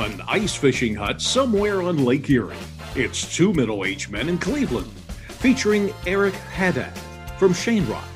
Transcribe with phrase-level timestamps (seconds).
[0.00, 2.56] from an ice fishing hut somewhere on Lake Erie.
[2.94, 4.90] It's two middle aged men in Cleveland,
[5.28, 6.96] featuring Eric Haddad
[7.38, 8.08] from Shane Rock,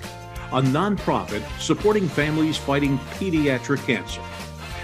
[0.52, 4.22] a nonprofit supporting families fighting pediatric cancer.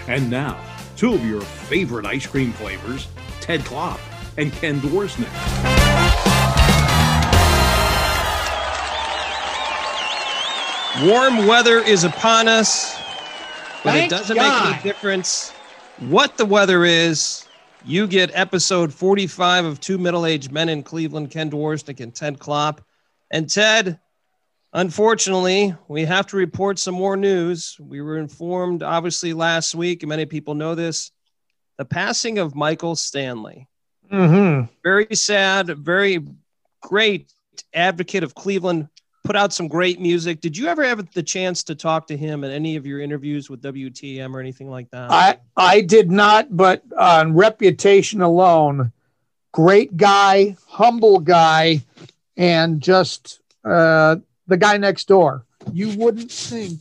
[0.09, 0.63] And now,
[0.95, 3.09] two of your favorite ice cream flavors,
[3.41, 4.01] Ted Klopp
[4.37, 5.25] and Ken Dworsnik.
[11.09, 12.95] Warm weather is upon us,
[13.83, 14.65] but Thank it doesn't God.
[14.67, 15.55] make any difference
[16.01, 17.47] what the weather is.
[17.85, 22.39] You get episode 45 of Two Middle Aged Men in Cleveland, Ken Dworsnik and Ted
[22.39, 22.83] Klopp.
[23.31, 23.99] And Ted,
[24.73, 27.77] unfortunately, we have to report some more news.
[27.81, 31.13] We were informed, obviously, last week, and many people know this
[31.79, 33.67] the passing of Michael Stanley.
[34.13, 34.71] Mm-hmm.
[34.83, 36.27] Very sad, very
[36.83, 37.33] great
[37.73, 38.89] advocate of Cleveland,
[39.25, 40.41] put out some great music.
[40.41, 43.51] Did you ever have the chance to talk to him in any of your interviews
[43.51, 45.11] with WTAM or anything like that?
[45.11, 48.93] I I did not, but on reputation alone,
[49.53, 51.83] great guy, humble guy,
[52.37, 55.45] and just uh, the guy next door.
[55.73, 56.81] You wouldn't think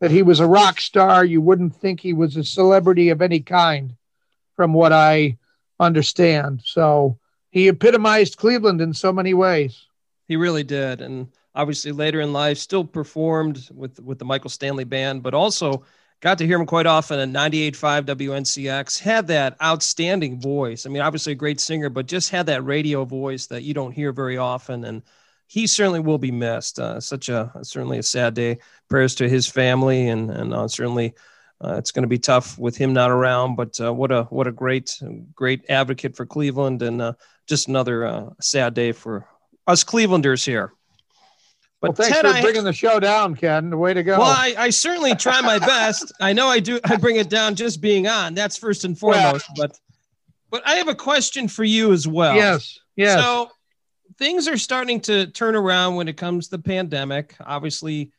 [0.00, 1.24] that he was a rock star.
[1.24, 3.94] You wouldn't think he was a celebrity of any kind,
[4.54, 5.38] from what I
[5.80, 6.62] understand.
[6.64, 7.18] So
[7.50, 9.86] he epitomized Cleveland in so many ways.
[10.26, 11.28] He really did, and
[11.58, 15.84] obviously later in life, still performed with with the Michael Stanley Band, but also
[16.20, 18.98] got to hear him quite often at 98.5 WNCX.
[18.98, 20.86] Had that outstanding voice.
[20.86, 23.92] I mean, obviously a great singer, but just had that radio voice that you don't
[23.92, 25.02] hear very often, and
[25.48, 26.78] he certainly will be missed.
[26.78, 28.58] Uh, such a certainly a sad day.
[28.88, 31.14] Prayers to his family, and and uh, certainly.
[31.60, 34.46] Uh, it's going to be tough with him not around, but uh, what a what
[34.46, 34.96] a great
[35.34, 37.12] great advocate for Cleveland, and uh,
[37.48, 39.26] just another uh, sad day for
[39.66, 40.72] us Clevelanders here.
[41.80, 43.70] Well, thanks Ted, for I- bringing the show down, Ken.
[43.70, 44.18] The way to go.
[44.18, 46.12] well, I, I certainly try my best.
[46.20, 46.80] I know I do.
[46.84, 48.34] I bring it down just being on.
[48.34, 49.46] That's first and foremost.
[49.56, 49.78] But
[50.50, 52.34] but I have a question for you as well.
[52.34, 53.20] yes, yes.
[53.20, 53.50] So
[54.18, 57.36] things are starting to turn around when it comes to the pandemic.
[57.44, 58.10] Obviously,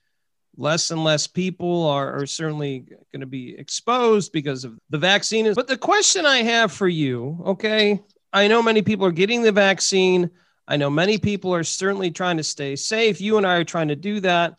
[0.56, 5.52] less and less people are, are certainly going to be exposed because of the vaccine.
[5.54, 9.52] But the question I have for you, okay, I know many people are getting the
[9.52, 10.30] vaccine.
[10.70, 13.20] I know many people are certainly trying to stay safe.
[13.20, 14.56] You and I are trying to do that.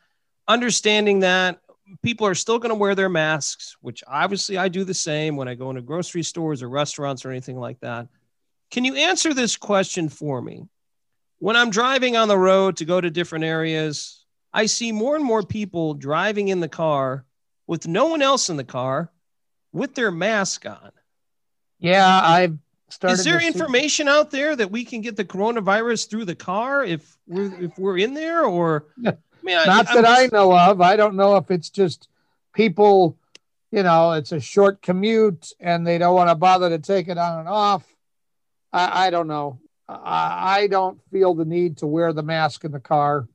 [0.49, 1.61] Understanding that
[2.03, 5.47] people are still going to wear their masks, which obviously I do the same when
[5.47, 8.09] I go into grocery stores or restaurants or anything like that.
[8.73, 10.67] Can you answer this question for me?
[11.39, 15.25] When I'm driving on the road to go to different areas, I see more and
[15.25, 17.25] more people driving in the car
[17.69, 19.13] with no one else in the car
[19.73, 20.91] with their mask on.
[21.79, 22.59] yeah, I've.
[23.03, 26.85] Is there see- information out there that we can get the coronavirus through the car
[26.85, 28.87] if we're if we're in there or
[29.43, 30.81] I mean, Not I'm that I know of.
[30.81, 32.09] I don't know if it's just
[32.53, 33.17] people,
[33.71, 37.19] you know, it's a short commute and they don't want to bother to take it
[37.19, 37.85] on and off.
[38.73, 39.61] I, I don't know.
[39.89, 43.29] I, I don't feel the need to wear the mask in the car,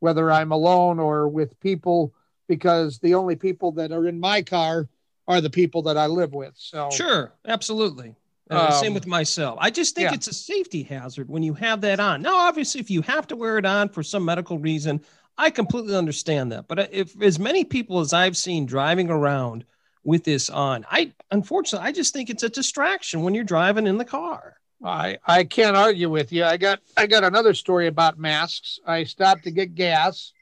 [0.00, 2.12] whether I'm alone or with people,
[2.48, 4.88] because the only people that are in my car
[5.28, 6.54] are the people that I live with.
[6.56, 8.14] So Sure, absolutely.
[8.50, 9.58] Uh, same Um, with myself.
[9.60, 10.14] I just think yeah.
[10.14, 12.22] it's a safety hazard when you have that on.
[12.22, 15.00] Now, obviously, if you have to wear it on for some medical reason,
[15.38, 16.68] I completely understand that.
[16.68, 19.64] But uh, if as many people as I've seen driving around
[20.04, 23.96] with this on, I unfortunately I just think it's a distraction when you're driving in
[23.96, 24.56] the car.
[24.84, 26.44] I I can't argue with you.
[26.44, 28.80] I got I got another story about masks.
[28.84, 30.32] I stopped to get gas,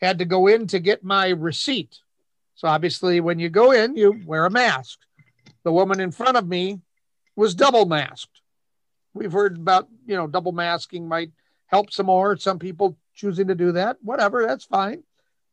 [0.00, 1.98] had to go in to get my receipt.
[2.54, 4.98] So obviously, when you go in, you wear a mask.
[5.64, 6.80] The woman in front of me
[7.38, 8.40] was double masked.
[9.14, 11.30] We've heard about you know double masking might
[11.66, 12.36] help some more.
[12.36, 13.96] Some people choosing to do that.
[14.02, 15.04] Whatever, that's fine.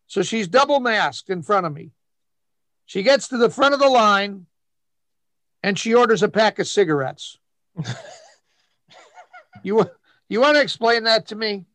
[0.07, 1.91] So she's double masked in front of me.
[2.85, 4.45] She gets to the front of the line,
[5.63, 7.37] and she orders a pack of cigarettes.
[9.63, 9.89] You
[10.29, 11.65] you want to explain that to me?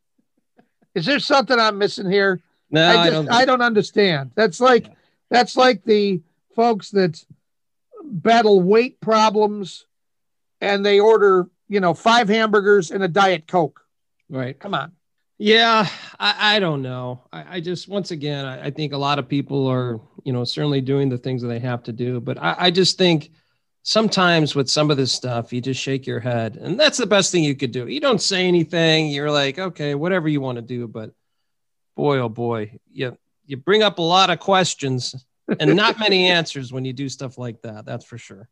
[0.94, 2.40] Is there something I'm missing here?
[2.70, 3.28] No, I I, just don't.
[3.30, 4.30] I don't understand.
[4.36, 4.86] That's like
[5.28, 6.20] that's like the
[6.54, 7.24] folks that
[8.04, 9.86] battle weight problems
[10.60, 13.80] and they order, you know, five hamburgers and a diet coke.
[14.28, 14.58] right.
[14.58, 14.92] Come on.
[15.42, 17.22] Yeah, I, I don't know.
[17.32, 20.44] I, I just once again, I, I think a lot of people are, you know,
[20.44, 22.20] certainly doing the things that they have to do.
[22.20, 23.30] But I, I just think
[23.82, 27.32] sometimes with some of this stuff, you just shake your head, and that's the best
[27.32, 27.86] thing you could do.
[27.86, 29.08] You don't say anything.
[29.08, 30.86] You're like, okay, whatever you want to do.
[30.86, 31.12] But
[31.96, 33.16] boy, oh boy, you
[33.46, 35.14] you bring up a lot of questions
[35.58, 37.86] and not many answers when you do stuff like that.
[37.86, 38.46] That's for sure.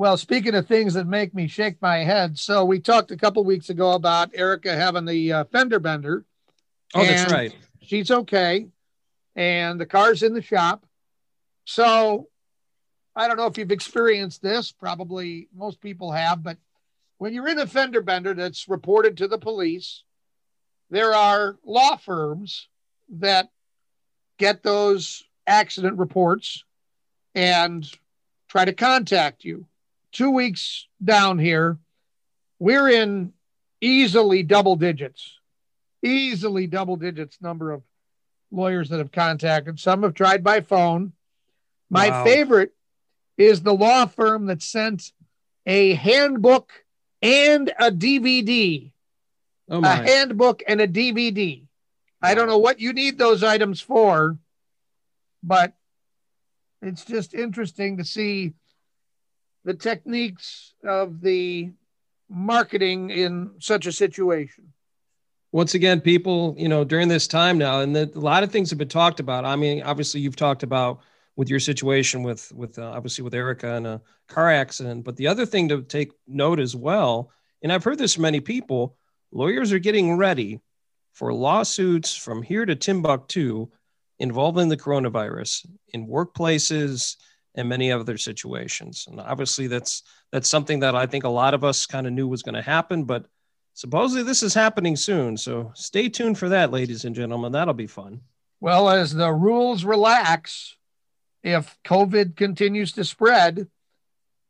[0.00, 3.44] Well, speaking of things that make me shake my head, so we talked a couple
[3.44, 6.24] weeks ago about Erica having the uh, fender bender.
[6.94, 7.54] Oh, that's right.
[7.82, 8.68] She's okay.
[9.36, 10.86] And the car's in the shop.
[11.66, 12.28] So
[13.14, 16.56] I don't know if you've experienced this, probably most people have, but
[17.18, 20.04] when you're in a fender bender that's reported to the police,
[20.88, 22.68] there are law firms
[23.18, 23.50] that
[24.38, 26.64] get those accident reports
[27.34, 27.86] and
[28.48, 29.66] try to contact you.
[30.12, 31.78] Two weeks down here,
[32.58, 33.32] we're in
[33.80, 35.38] easily double digits,
[36.02, 37.82] easily double digits number of
[38.50, 39.78] lawyers that have contacted.
[39.78, 41.12] Some have tried by phone.
[41.88, 42.24] My wow.
[42.24, 42.74] favorite
[43.38, 45.12] is the law firm that sent
[45.66, 46.70] a handbook
[47.22, 48.92] and a DVD.
[49.68, 51.64] Oh a handbook and a DVD.
[52.20, 54.36] I don't know what you need those items for,
[55.42, 55.72] but
[56.82, 58.52] it's just interesting to see
[59.64, 61.72] the techniques of the
[62.28, 64.72] marketing in such a situation.
[65.52, 68.70] Once again, people, you know, during this time now, and the, a lot of things
[68.70, 69.44] have been talked about.
[69.44, 71.00] I mean, obviously, you've talked about
[71.36, 75.26] with your situation with with uh, obviously with Erica and a car accident, but the
[75.26, 77.32] other thing to take note as well,
[77.62, 78.96] and I've heard this from many people,
[79.32, 80.60] lawyers are getting ready
[81.12, 83.68] for lawsuits from here to Timbuktu
[84.20, 87.16] involving the coronavirus in workplaces
[87.54, 89.06] and many other situations.
[89.08, 90.02] And obviously that's
[90.32, 92.62] that's something that I think a lot of us kind of knew was going to
[92.62, 93.26] happen, but
[93.74, 95.36] supposedly this is happening soon.
[95.36, 97.52] So stay tuned for that, ladies and gentlemen.
[97.52, 98.20] That'll be fun.
[98.60, 100.76] Well, as the rules relax,
[101.42, 103.68] if COVID continues to spread,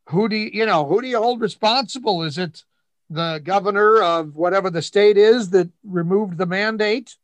[0.08, 2.24] who do you, you know, who do you hold responsible?
[2.24, 2.64] Is it
[3.08, 7.16] the governor of whatever the state is that removed the mandate,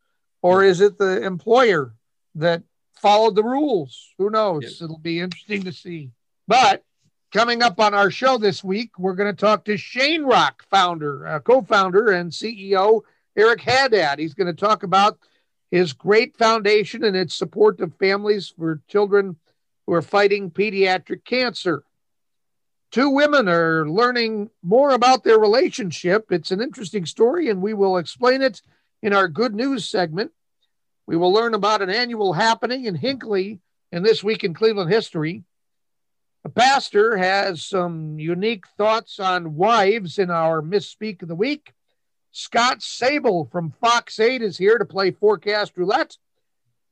[0.43, 1.95] or is it the employer
[2.37, 2.63] that
[3.01, 4.15] followed the rules?
[4.19, 4.63] Who knows?
[4.63, 4.83] Yes.
[4.83, 6.11] It'll be interesting to see.
[6.49, 6.85] But
[7.33, 11.27] coming up on our show this week, we're going to talk to Shane Rock founder,
[11.27, 13.03] uh, co-founder, and CEO
[13.37, 14.19] Eric Haddad.
[14.19, 15.19] He's going to talk about
[15.71, 19.37] his great foundation and its support of families for children
[19.87, 21.83] who are fighting pediatric cancer
[22.91, 26.31] two women are learning more about their relationship.
[26.31, 28.63] It's an interesting story, and we will explain it
[29.03, 30.33] in our good news segment.
[31.07, 33.61] We will learn about an annual happening in Hinckley
[33.93, 35.45] in this week in Cleveland history.
[36.45, 41.73] A pastor has some unique thoughts on wives in our misspeak of the week.
[42.33, 46.17] Scott Sabol from Fox 8 is here to play forecast roulette.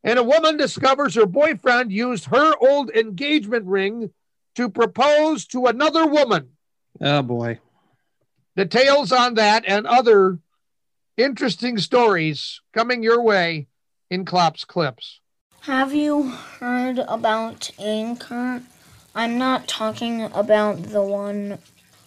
[0.02, 4.10] And a woman discovers her boyfriend used her old engagement ring
[4.54, 6.50] to propose to another woman.
[7.00, 7.58] Oh, boy.
[8.56, 10.38] Details on that and other
[11.16, 13.66] interesting stories coming your way
[14.14, 15.20] in Klopp's Clips.
[15.62, 18.62] Have you heard about Anchor?
[19.14, 21.58] I'm not talking about the one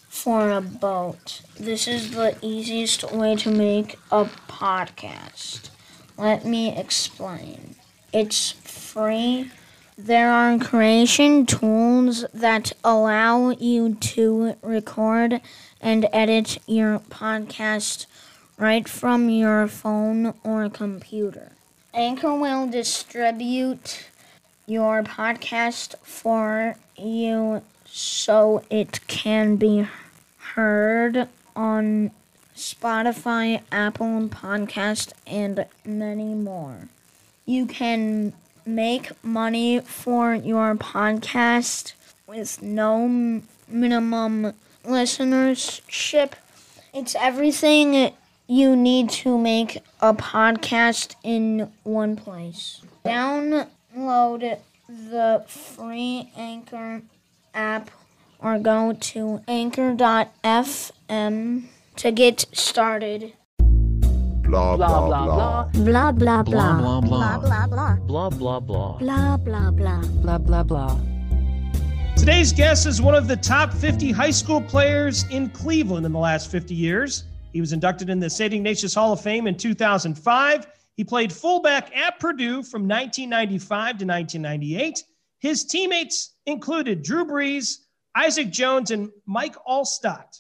[0.07, 1.41] for a boat.
[1.59, 5.69] This is the easiest way to make a podcast.
[6.17, 7.75] Let me explain.
[8.13, 9.51] It's free
[9.99, 15.41] there are creation tools that allow you to record
[15.81, 18.05] and edit your podcast
[18.59, 21.56] right from your phone or computer.
[21.97, 24.05] Anchor will distribute
[24.67, 29.87] your podcast for you so it can be
[30.53, 32.11] heard on
[32.55, 36.87] Spotify, Apple Podcast, and many more.
[37.47, 38.33] You can
[38.63, 41.93] make money for your podcast
[42.27, 44.53] with no minimum
[44.85, 46.33] listenership.
[46.93, 48.13] It's everything
[48.47, 52.81] you need to make a podcast in one place.
[53.05, 57.01] Download the free Anchor
[57.53, 57.91] app
[58.39, 60.03] or go to anchor.fm
[61.97, 63.33] to get started.
[63.59, 65.63] Blah blah blah blah blah.
[65.73, 65.83] blah.
[65.83, 66.79] Blah blah blah.
[66.79, 67.97] Blah blah blah.
[68.07, 68.97] Blah blah blah.
[68.97, 70.01] Blah blah blah.
[70.63, 70.95] Blah
[72.15, 76.19] Today's guest is one of the top 50 high school players in Cleveland in the
[76.19, 77.25] last 50 years.
[77.57, 78.53] He was inducted in the St.
[78.53, 80.67] Ignatius Hall of Fame in 2005.
[80.93, 85.03] He played fullback at Purdue from 1995 to 1998.
[85.39, 87.77] His teammates included Drew Brees,
[88.13, 90.39] Isaac Jones, and Mike Alstott.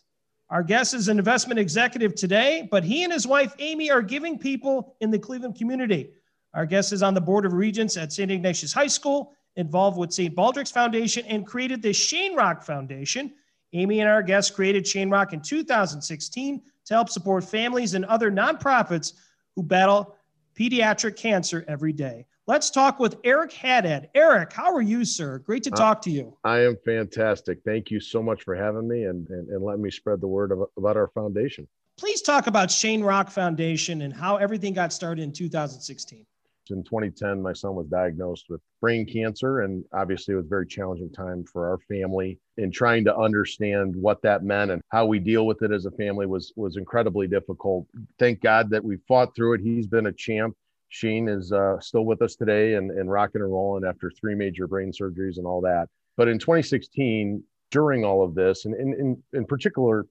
[0.51, 4.37] Our guest is an investment executive today, but he and his wife, Amy, are giving
[4.37, 6.11] people in the Cleveland community.
[6.53, 8.29] Our guest is on the board of regents at St.
[8.29, 10.35] Ignatius High School, involved with St.
[10.35, 13.33] Baldrick's Foundation, and created the Shane Rock Foundation.
[13.73, 18.31] Amy and our guest created Shane Rock in 2016 to help support families and other
[18.31, 19.13] nonprofits
[19.55, 20.15] who battle
[20.57, 22.25] pediatric cancer every day.
[22.47, 24.09] Let's talk with Eric Haddad.
[24.15, 25.39] Eric, how are you, sir?
[25.39, 26.37] Great to uh, talk to you.
[26.45, 27.59] I am fantastic.
[27.65, 30.53] Thank you so much for having me and, and, and let me spread the word
[30.77, 31.67] about our foundation.
[31.97, 36.25] Please talk about Shane Rock Foundation and how everything got started in 2016.
[36.71, 40.67] In 2010, my son was diagnosed with brain cancer, and obviously it was a very
[40.67, 42.39] challenging time for our family.
[42.57, 45.91] In trying to understand what that meant and how we deal with it as a
[45.91, 47.87] family was was incredibly difficult.
[48.19, 49.61] Thank God that we fought through it.
[49.61, 50.55] He's been a champ.
[50.89, 54.67] Shane is uh, still with us today and, and rocking and rolling after three major
[54.67, 55.89] brain surgeries and all that.
[56.15, 60.05] But in 2016, during all of this, and in, in, in particular,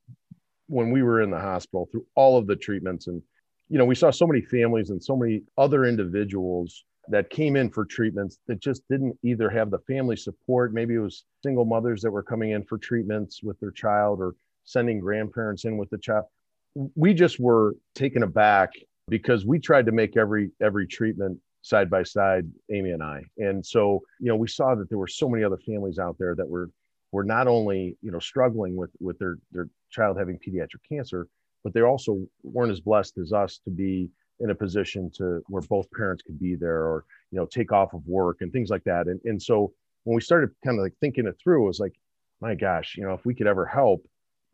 [0.68, 3.22] when we were in the hospital through all of the treatments and
[3.68, 7.70] you know, we saw so many families and so many other individuals that came in
[7.70, 10.72] for treatments that just didn't either have the family support.
[10.72, 14.34] Maybe it was single mothers that were coming in for treatments with their child or
[14.64, 16.24] sending grandparents in with the child.
[16.94, 18.70] We just were taken aback
[19.08, 23.22] because we tried to make every every treatment side by side, Amy and I.
[23.38, 26.34] And so, you know, we saw that there were so many other families out there
[26.34, 26.70] that were
[27.12, 31.28] were not only, you know, struggling with with their their child having pediatric cancer,
[31.66, 34.08] but they also weren't as blessed as us to be
[34.38, 37.92] in a position to where both parents could be there or you know take off
[37.92, 39.08] of work and things like that.
[39.08, 39.72] And, and so
[40.04, 41.94] when we started kind of like thinking it through it was like
[42.40, 44.06] my gosh you know if we could ever help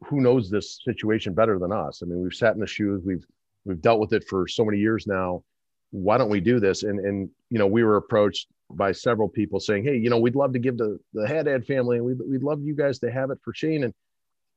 [0.07, 2.03] who knows this situation better than us?
[2.03, 3.27] I mean we've sat in the shoes we've
[3.67, 5.45] we've dealt with it for so many years now.
[5.91, 6.83] Why don't we do this?
[6.83, 10.35] And and you know we were approached by several people saying hey you know we'd
[10.35, 13.31] love to give the the Haddad family and we'd, we'd love you guys to have
[13.31, 13.85] it for shane.
[13.85, 13.93] And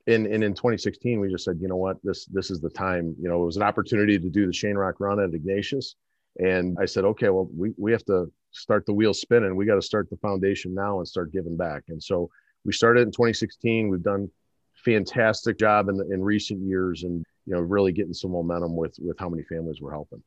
[0.07, 1.97] and, and in 2016 we just said you know what?
[2.03, 3.15] This this is the time.
[3.19, 5.95] You know it was an opportunity to do the shane rock run at ignatius.
[6.37, 9.55] And i said okay well we, we have to start the wheel spinning.
[9.55, 11.83] We got to start the foundation now and start giving back.
[11.89, 12.29] And so
[12.63, 14.29] we started in 2016 we've done
[14.73, 19.17] fantastic job in, in recent years and you know really getting some momentum with with
[19.19, 20.21] how many families we're helping.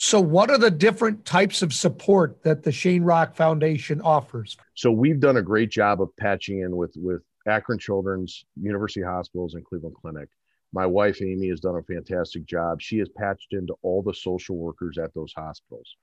[0.00, 4.56] So what are the different types of support that the shane rock foundation offers?
[4.74, 9.54] So we've done a great job of patching in with with Akron Children's, University Hospitals,
[9.54, 10.28] and Cleveland Clinic.
[10.72, 12.80] My wife, Amy, has done a fantastic job.
[12.80, 15.96] She has patched into all the social workers at those hospitals.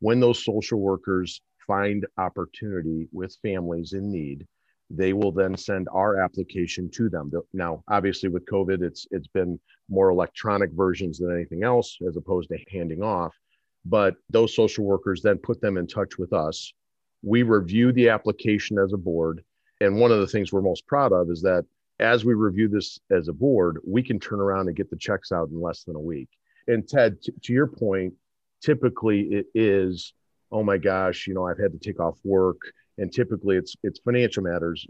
[0.00, 4.46] When those social workers find opportunity with families in need,
[4.90, 7.30] they will then send our application to them.
[7.52, 12.48] Now, obviously, with COVID, it's it's been more electronic versions than anything else, as opposed
[12.48, 13.34] to handing off.
[13.84, 16.72] But those social workers then put them in touch with us.
[17.22, 19.44] We review the application as a board
[19.80, 21.64] and one of the things we're most proud of is that
[22.00, 25.32] as we review this as a board, we can turn around and get the checks
[25.32, 26.28] out in less than a week.
[26.68, 28.14] And Ted, t- to your point,
[28.62, 30.12] typically it is,
[30.52, 32.60] oh my gosh, you know, I've had to take off work.
[32.98, 34.84] And typically it's it's financial matters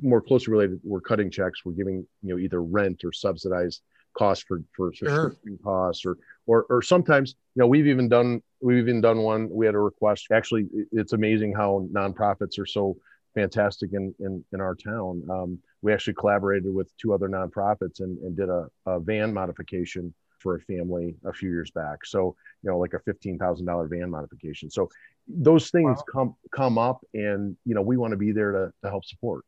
[0.00, 0.80] more closely related.
[0.82, 1.66] We're cutting checks.
[1.66, 3.82] We're giving you know either rent or subsidized
[4.16, 5.36] costs for for sure.
[5.62, 9.50] costs or or or sometimes you know we've even done we've even done one.
[9.50, 10.28] We had a request.
[10.32, 12.96] Actually, it's amazing how nonprofits are so
[13.34, 15.22] fantastic in in, in our town.
[15.30, 20.14] Um, we actually collaborated with two other nonprofits and, and did a, a, van modification
[20.38, 22.04] for a family a few years back.
[22.04, 24.70] So you know, like a fifteen thousand dollar van modification.
[24.70, 24.88] So
[25.28, 26.04] those things wow.
[26.12, 29.44] come come up, and you know, we want to be there to to help support.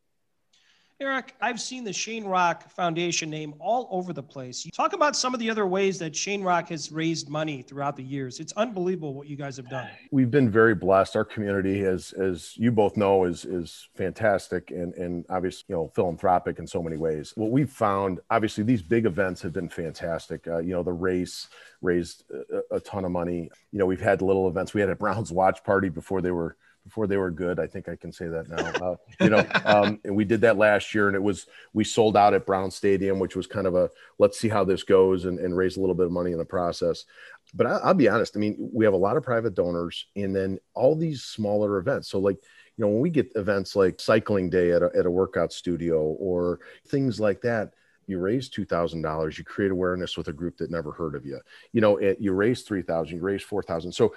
[1.01, 4.65] Eric, I've seen the Shane Rock Foundation name all over the place.
[4.65, 7.97] You talk about some of the other ways that Shane Rock has raised money throughout
[7.97, 8.39] the years.
[8.39, 9.89] It's unbelievable what you guys have done.
[10.13, 11.17] We've been very blessed.
[11.17, 15.91] Our community, as as you both know, is is fantastic and and obviously you know
[15.97, 17.33] philanthropic in so many ways.
[17.35, 20.47] What we've found, obviously, these big events have been fantastic.
[20.47, 21.49] Uh, you know, the race
[21.83, 23.51] raised a, a ton of money.
[23.73, 24.75] You know, we've had little events.
[24.75, 27.59] We had a Browns watch party before they were before they were good.
[27.59, 28.87] I think I can say that now.
[28.87, 32.17] Uh, you know, um, and we did that last year, and it was we sold
[32.17, 35.39] out at Brown Stadium, which was kind of a let's see how this goes and,
[35.39, 37.05] and raise a little bit of money in the process.
[37.55, 38.37] But I, will be honest.
[38.37, 42.09] I mean, we have a lot of private donors, and then all these smaller events.
[42.09, 42.39] So like.
[42.77, 46.01] You know, when we get events like cycling day at a, at a workout studio
[46.19, 47.73] or things like that,
[48.07, 51.41] you raise $2000 you create awareness with a group that never heard of you
[51.73, 54.15] you know it, you raise 3000 you raise 4000 so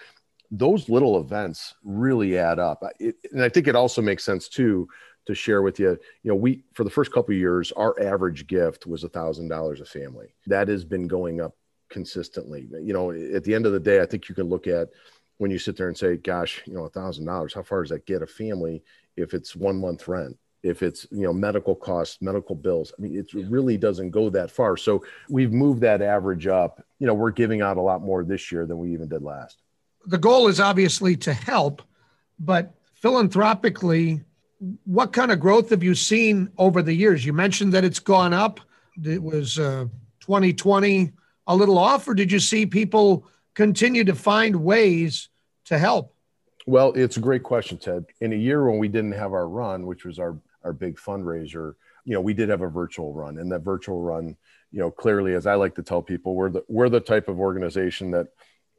[0.51, 2.84] those little events really add up.
[3.00, 4.88] It, and I think it also makes sense too
[5.25, 5.98] to share with you.
[6.24, 9.82] You know, we for the first couple years, our average gift was a thousand dollars
[9.82, 10.34] a family.
[10.48, 11.54] That has been going up
[11.89, 12.68] consistently.
[12.82, 14.89] You know, at the end of the day, I think you can look at
[15.38, 17.54] when you sit there and say, "Gosh, you know, a thousand dollars.
[17.54, 18.84] How far does that get a family
[19.16, 23.16] if it's one month rent?" if it's you know medical costs medical bills i mean
[23.16, 27.32] it really doesn't go that far so we've moved that average up you know we're
[27.32, 29.62] giving out a lot more this year than we even did last
[30.08, 31.82] the goal is obviously to help,
[32.40, 34.22] but philanthropically,
[34.86, 37.26] what kind of growth have you seen over the years?
[37.26, 38.60] You mentioned that it's gone up.
[39.04, 39.86] It was uh,
[40.22, 41.12] 2020
[41.48, 45.30] a little off, or did you see people continue to find ways
[45.66, 46.16] to help?
[46.66, 48.06] Well, it's a great question, Ted.
[48.20, 51.76] In a year when we didn't have our run, which was our our big fundraiser,
[52.04, 54.36] you know, we did have a virtual run, and that virtual run,
[54.72, 57.40] you know, clearly, as I like to tell people, we're the we're the type of
[57.40, 58.28] organization that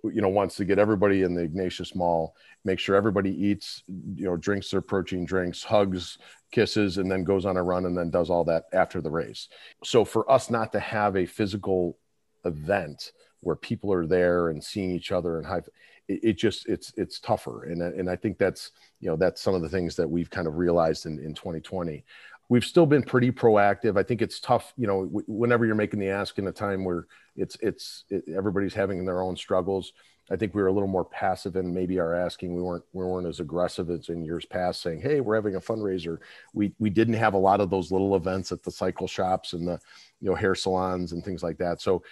[0.05, 3.83] you know wants to get everybody in the Ignatius Mall, make sure everybody eats,
[4.15, 6.19] you know, drinks their protein drinks, hugs,
[6.51, 9.49] kisses, and then goes on a run and then does all that after the race.
[9.85, 11.99] So for us not to have a physical
[12.45, 15.63] event where people are there and seeing each other and high,
[16.09, 19.55] it, it just it's it's tougher, and and I think that's you know that's some
[19.55, 22.05] of the things that we've kind of realized in in 2020
[22.49, 23.99] we've still been pretty proactive.
[23.99, 27.07] I think it's tough, you know, whenever you're making the ask in a time where
[27.39, 29.93] it's it's it, everybody's having their own struggles.
[30.31, 32.55] I think we were a little more passive in maybe our asking.
[32.55, 35.61] We weren't we weren't as aggressive as in years past, saying, "Hey, we're having a
[35.61, 36.19] fundraiser."
[36.53, 39.67] We we didn't have a lot of those little events at the cycle shops and
[39.67, 39.81] the
[40.21, 41.81] you know hair salons and things like that.
[41.81, 42.03] So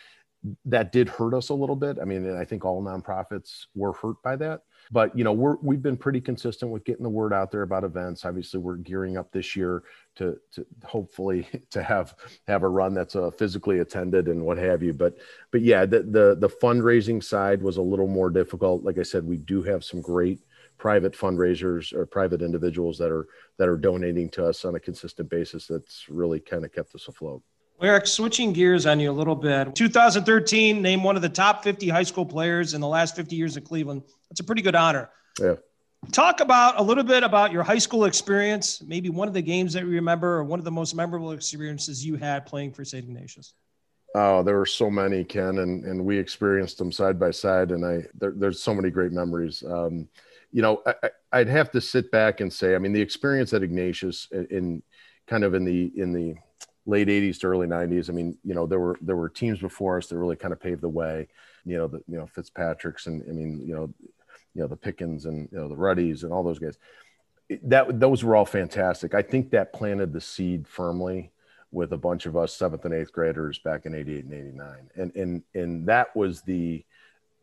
[0.65, 1.99] that did hurt us a little bit.
[2.01, 5.83] I mean, I think all nonprofits were hurt by that but you know we're we've
[5.83, 8.25] been pretty consistent with getting the word out there about events.
[8.25, 9.83] Obviously we're gearing up this year
[10.17, 12.15] to to hopefully to have
[12.47, 14.93] have a run that's uh, physically attended and what have you.
[14.93, 15.17] But
[15.51, 18.85] but yeah the, the the fundraising side was a little more difficult.
[18.85, 20.41] Like i said we do have some great
[20.79, 23.27] private fundraisers or private individuals that are
[23.57, 27.09] that are donating to us on a consistent basis that's really kind of kept us
[27.09, 27.43] afloat
[27.83, 29.75] Eric, switching gears on you a little bit.
[29.75, 33.57] 2013, named one of the top 50 high school players in the last 50 years
[33.57, 34.03] of Cleveland.
[34.31, 35.11] That's a pretty good honor.
[35.39, 35.57] Yeah.
[36.13, 39.73] Talk about a little bit about your high school experience, maybe one of the games
[39.75, 43.05] that you remember or one of the most memorable experiences you had playing for St.
[43.05, 43.53] Ignatius.
[44.15, 47.73] Oh, there were so many, Ken, and, and we experienced them side by side.
[47.73, 49.63] And I, there, there's so many great memories.
[49.63, 50.09] Um,
[50.53, 50.83] you know,
[51.33, 54.47] I, would have to sit back and say, I mean, the experience at Ignatius in,
[54.47, 54.83] in
[55.27, 56.37] kind of in the, in the,
[56.87, 58.09] late 80s to early 90s.
[58.09, 60.61] I mean, you know, there were there were teams before us that really kind of
[60.61, 61.29] paved the way.
[61.65, 63.93] You know, the you know Fitzpatrick's and I mean, you know,
[64.55, 66.79] you know the Pickens and you know the Ruddys and all those guys.
[67.65, 69.15] That those were all fantastic.
[69.15, 71.31] I think that planted the seed firmly
[71.73, 75.17] with a bunch of us seventh and eighth graders back in 88 and 89 and
[75.17, 76.85] and and that was the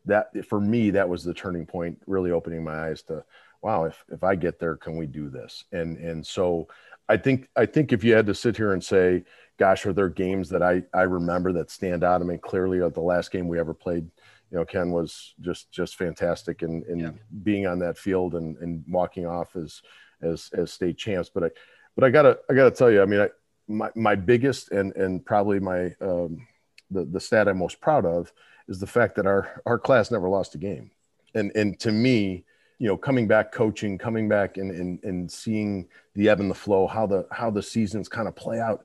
[0.06, 3.22] that for me that was the turning point really opening my eyes to
[3.62, 6.66] wow if if i get there can we do this and and so
[7.08, 9.24] I think I think if you had to sit here and say,
[9.58, 12.88] "Gosh, are there games that I I remember that stand out?" I mean, clearly, uh,
[12.88, 14.04] the last game we ever played,
[14.50, 17.10] you know, Ken was just just fantastic, and and yeah.
[17.42, 19.82] being on that field and and walking off as
[20.22, 21.28] as as state champs.
[21.28, 21.50] But I
[21.94, 23.28] but I gotta I gotta tell you, I mean, I,
[23.68, 26.46] my my biggest and and probably my um,
[26.90, 28.32] the the stat I'm most proud of
[28.68, 30.90] is the fact that our our class never lost a game,
[31.34, 32.44] and and to me
[32.78, 36.54] you know coming back coaching coming back and, and and seeing the ebb and the
[36.54, 38.84] flow how the how the seasons kind of play out.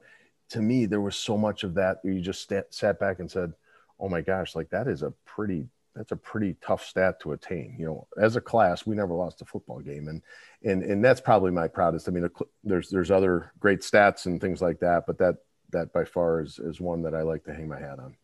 [0.52, 3.54] To me there was so much of that you just sat, sat back and said
[3.99, 7.75] oh my gosh like that is a pretty that's a pretty tough stat to attain.
[7.78, 10.21] You know as a class we never lost a football game and
[10.63, 12.08] and and that's probably my proudest.
[12.08, 12.30] I mean
[12.63, 15.38] there's there's other great stats and things like that but that
[15.71, 18.15] that by far is is one that i like to hang my hat on.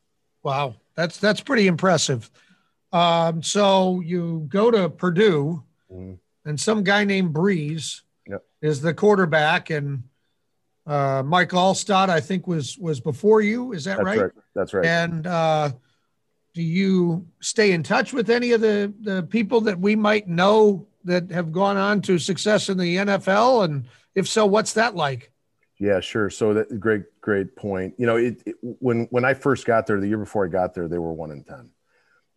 [0.43, 0.75] Wow.
[0.95, 2.29] That's that's pretty impressive
[2.95, 6.13] um, so you go to Purdue, mm-hmm.
[6.47, 8.45] and some guy named Brees yep.
[8.61, 10.03] is the quarterback, and
[10.87, 13.73] uh, Mike Alstott, I think, was was before you.
[13.73, 14.19] Is that That's right?
[14.21, 14.31] right?
[14.53, 14.85] That's right.
[14.85, 15.71] And uh,
[16.53, 20.87] do you stay in touch with any of the the people that we might know
[21.03, 23.65] that have gone on to success in the NFL?
[23.65, 25.33] And if so, what's that like?
[25.79, 26.29] Yeah, sure.
[26.29, 27.95] So that great, great point.
[27.97, 30.73] You know, it, it, when when I first got there, the year before I got
[30.73, 31.71] there, they were one in ten.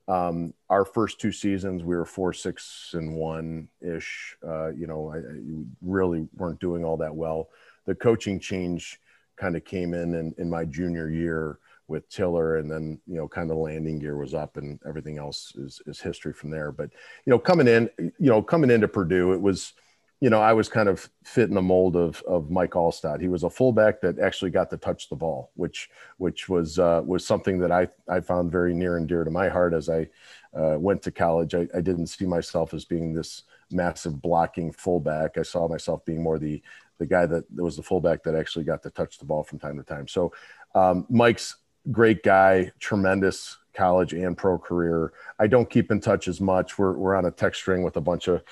[0.08, 4.36] Um, our first two seasons, we were four, six, and one ish.
[4.46, 5.38] Uh, you know, I, I,
[5.82, 7.50] really weren't doing all that well.
[7.84, 9.00] The coaching change
[9.36, 13.28] kind of came in, in in my junior year with Tiller, and then you know,
[13.28, 16.72] kind of landing gear was up, and everything else is is history from there.
[16.72, 16.90] But
[17.26, 19.74] you know, coming in, you know, coming into Purdue, it was
[20.20, 23.20] you know, I was kind of fit in the mold of of Mike Alstott.
[23.20, 27.02] He was a fullback that actually got to touch the ball, which which was uh,
[27.04, 30.08] was something that I I found very near and dear to my heart as I
[30.56, 31.54] uh, went to college.
[31.54, 35.38] I, I didn't see myself as being this massive blocking fullback.
[35.38, 36.62] I saw myself being more the
[36.98, 39.60] the guy that, that was the fullback that actually got to touch the ball from
[39.60, 40.08] time to time.
[40.08, 40.32] So
[40.74, 41.56] um, Mike's
[41.92, 45.12] great guy, tremendous college and pro career.
[45.38, 46.76] I don't keep in touch as much.
[46.76, 48.42] We're we're on a text string with a bunch of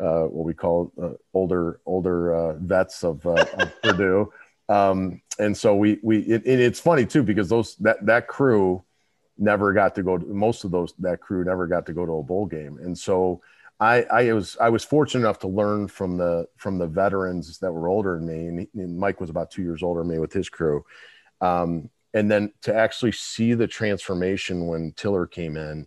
[0.00, 4.32] uh, what we call uh, older older uh, vets of, uh, of Purdue.
[4.68, 8.82] Um, and so we we it, it's funny too because those that that crew
[9.38, 12.12] never got to go to most of those that crew never got to go to
[12.12, 12.78] a bowl game.
[12.78, 13.42] And so
[13.78, 17.72] I, I was I was fortunate enough to learn from the from the veterans that
[17.72, 18.46] were older than me.
[18.46, 20.84] And, and Mike was about two years older than me with his crew.
[21.40, 25.86] Um, and then to actually see the transformation when Tiller came in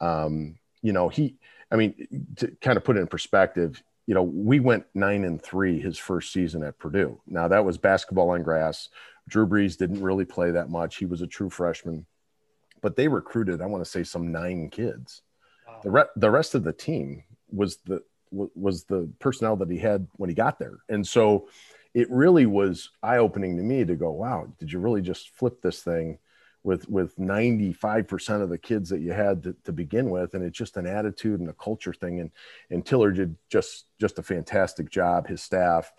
[0.00, 1.36] um, you know he
[1.70, 1.94] I mean,
[2.36, 5.98] to kind of put it in perspective, you know, we went nine and three his
[5.98, 7.20] first season at Purdue.
[7.26, 8.88] Now that was basketball on grass.
[9.28, 10.96] Drew Brees didn't really play that much.
[10.96, 12.06] He was a true freshman,
[12.80, 15.22] but they recruited, I want to say, some nine kids.
[15.82, 20.06] The re- the rest of the team was the was the personnel that he had
[20.16, 21.48] when he got there, and so
[21.94, 25.60] it really was eye opening to me to go, wow, did you really just flip
[25.62, 26.18] this thing?
[26.68, 30.58] With with 95% of the kids that you had to, to, begin with and it's
[30.58, 32.30] just an attitude and a culture thing and
[32.68, 35.90] and tiller did just just a fantastic job his staff.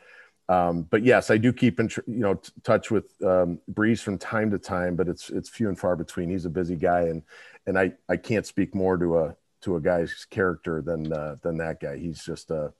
[0.47, 4.03] Um, but yes i do keep in tr- you know t- touch with um, Brees
[4.03, 6.29] from time to time but it's it's few and far between.
[6.29, 7.23] He's a busy guy and
[7.65, 11.57] and i i can't speak more to a to a guy's character than uh, than
[11.57, 11.97] that guy.
[11.97, 12.73] He's just a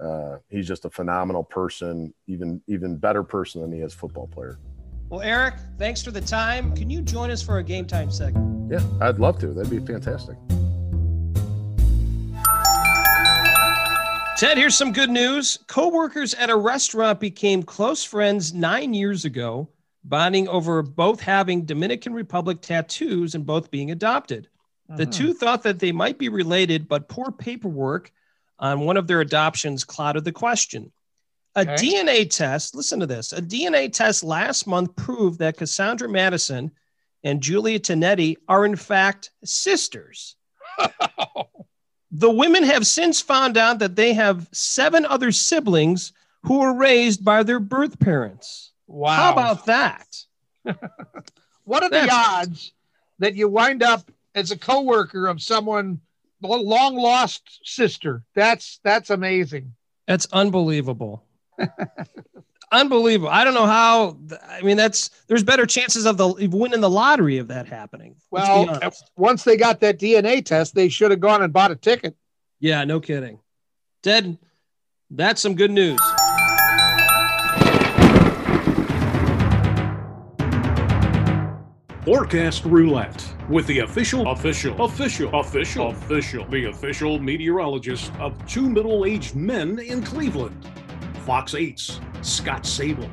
[0.00, 4.58] uh, he's just a phenomenal person even even better person than he is football player
[5.14, 6.74] well, Eric, thanks for the time.
[6.74, 8.72] Can you join us for a game time segment?
[8.72, 9.48] Yeah, I'd love to.
[9.52, 10.36] That'd be fantastic.
[14.36, 15.56] Ted, here's some good news.
[15.68, 19.68] Co-workers at a restaurant became close friends nine years ago,
[20.02, 24.48] bonding over both having Dominican Republic tattoos and both being adopted.
[24.88, 24.96] Uh-huh.
[24.96, 28.10] The two thought that they might be related, but poor paperwork
[28.58, 30.90] on one of their adoptions clouded the question.
[31.56, 31.74] A okay.
[31.74, 33.32] DNA test, listen to this.
[33.32, 36.72] A DNA test last month proved that Cassandra Madison
[37.22, 40.36] and Julia Tinetti are in fact sisters.
[42.10, 46.12] the women have since found out that they have seven other siblings
[46.42, 48.72] who were raised by their birth parents.
[48.86, 49.14] Wow.
[49.16, 50.16] How about that?
[51.64, 52.72] what are That's, the odds
[53.18, 56.00] that you wind up as a coworker of someone
[56.42, 58.22] long lost sister?
[58.34, 59.74] That's that's amazing.
[60.06, 61.23] That's unbelievable.
[62.72, 63.30] Unbelievable.
[63.30, 64.18] I don't know how.
[64.48, 68.16] I mean, that's there's better chances of the winning the lottery of that happening.
[68.30, 68.80] Well,
[69.16, 72.16] once they got that DNA test, they should have gone and bought a ticket.
[72.58, 73.38] Yeah, no kidding.
[74.02, 74.38] Ted,
[75.10, 76.00] that's some good news.
[82.04, 89.06] Forecast Roulette with the official, official, official, official, official, the official meteorologist of two middle
[89.06, 90.68] aged men in Cleveland.
[91.24, 93.08] Fox 8's Scott Sabol.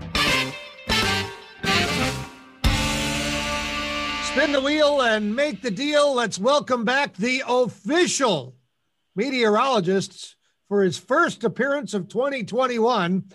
[4.26, 6.14] Spin the wheel and make the deal.
[6.14, 8.58] Let's welcome back the official
[9.16, 10.36] meteorologist
[10.68, 13.32] for his first appearance of 2021.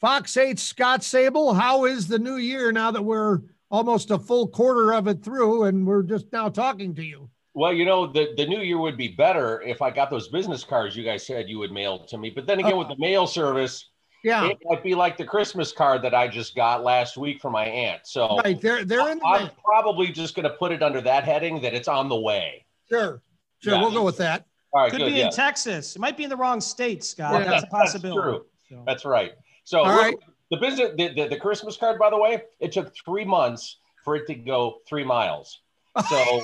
[0.00, 4.48] Fox 8 Scott Sabol, how is the new year now that we're almost a full
[4.48, 7.28] quarter of it through and we're just now talking to you?
[7.52, 10.64] Well, you know, the, the new year would be better if I got those business
[10.64, 12.30] cards you guys said you would mail to me.
[12.30, 13.90] But then again, uh, with the mail service,
[14.24, 17.52] yeah, it might be like the Christmas card that I just got last week from
[17.52, 18.06] my aunt.
[18.06, 19.18] So right, they're they're in.
[19.18, 22.18] The I'm probably just going to put it under that heading that it's on the
[22.18, 22.64] way.
[22.88, 23.20] Sure,
[23.60, 23.80] sure, yeah.
[23.80, 24.46] we'll go with that.
[24.72, 25.26] All right, could good, be yeah.
[25.26, 25.94] in Texas.
[25.94, 27.34] It might be in the wrong state, Scott.
[27.34, 28.38] Yeah, that's a possibility.
[28.38, 28.78] That's true.
[28.78, 28.82] So.
[28.86, 29.32] That's right.
[29.64, 30.16] So All right.
[30.50, 34.16] the business, the, the, the Christmas card, by the way, it took three months for
[34.16, 35.60] it to go three miles.
[36.08, 36.42] So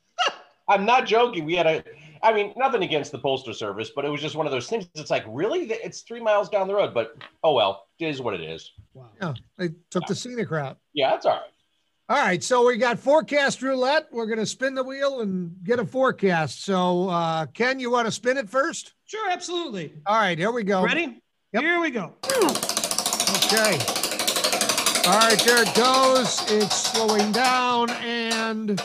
[0.68, 1.44] I'm not joking.
[1.44, 1.84] We had a
[2.24, 4.86] I mean, nothing against the postal service, but it was just one of those things.
[4.94, 8.32] It's like, really, it's three miles down the road, but oh well, it is what
[8.32, 8.72] it is.
[8.94, 9.10] Wow.
[9.20, 10.08] Yeah, they took yeah.
[10.08, 10.78] the scenic route.
[10.94, 11.42] Yeah, that's all right.
[12.08, 14.08] All right, so we got forecast roulette.
[14.10, 16.62] We're going to spin the wheel and get a forecast.
[16.62, 18.92] So, uh, Ken, you want to spin it first?
[19.06, 19.94] Sure, absolutely.
[20.04, 20.82] All right, here we go.
[20.82, 21.22] Ready?
[21.54, 21.62] Yep.
[21.62, 22.12] Here we go.
[22.26, 23.78] Okay.
[25.06, 26.50] All right, there it goes.
[26.50, 28.82] It's slowing down and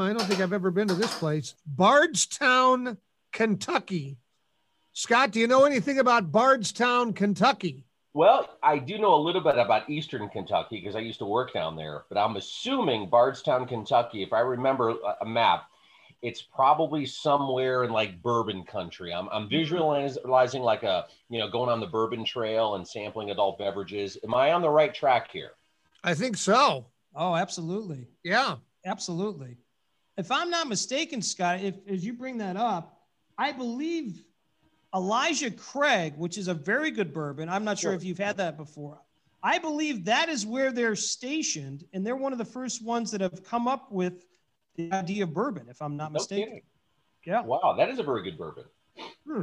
[0.00, 1.54] I don't think I've ever been to this place.
[1.66, 2.98] Bardstown,
[3.32, 4.18] Kentucky.
[4.92, 7.84] Scott, do you know anything about Bardstown, Kentucky?
[8.12, 11.52] Well, I do know a little bit about Eastern Kentucky because I used to work
[11.52, 15.64] down there, but I'm assuming Bardstown, Kentucky, if I remember a map,
[16.22, 19.12] it's probably somewhere in like bourbon country.
[19.12, 19.50] I'm, I'm mm-hmm.
[19.50, 24.16] visualizing like a, you know, going on the bourbon trail and sampling adult beverages.
[24.24, 25.50] Am I on the right track here?
[26.02, 26.86] I think so.
[27.14, 28.06] Oh, absolutely.
[28.22, 28.56] Yeah.
[28.86, 29.56] Absolutely
[30.16, 33.00] if I'm not mistaken, Scott, if as you bring that up,
[33.36, 34.24] I believe
[34.94, 37.48] Elijah Craig, which is a very good bourbon.
[37.48, 39.00] I'm not sure if you've had that before.
[39.42, 43.20] I believe that is where they're stationed, and they're one of the first ones that
[43.20, 44.24] have come up with
[44.76, 46.44] the idea of bourbon, if I'm not no mistaken.
[46.46, 46.62] Kidding.
[47.26, 47.42] Yeah.
[47.42, 48.64] Wow, that is a very good bourbon.
[49.26, 49.42] Hmm.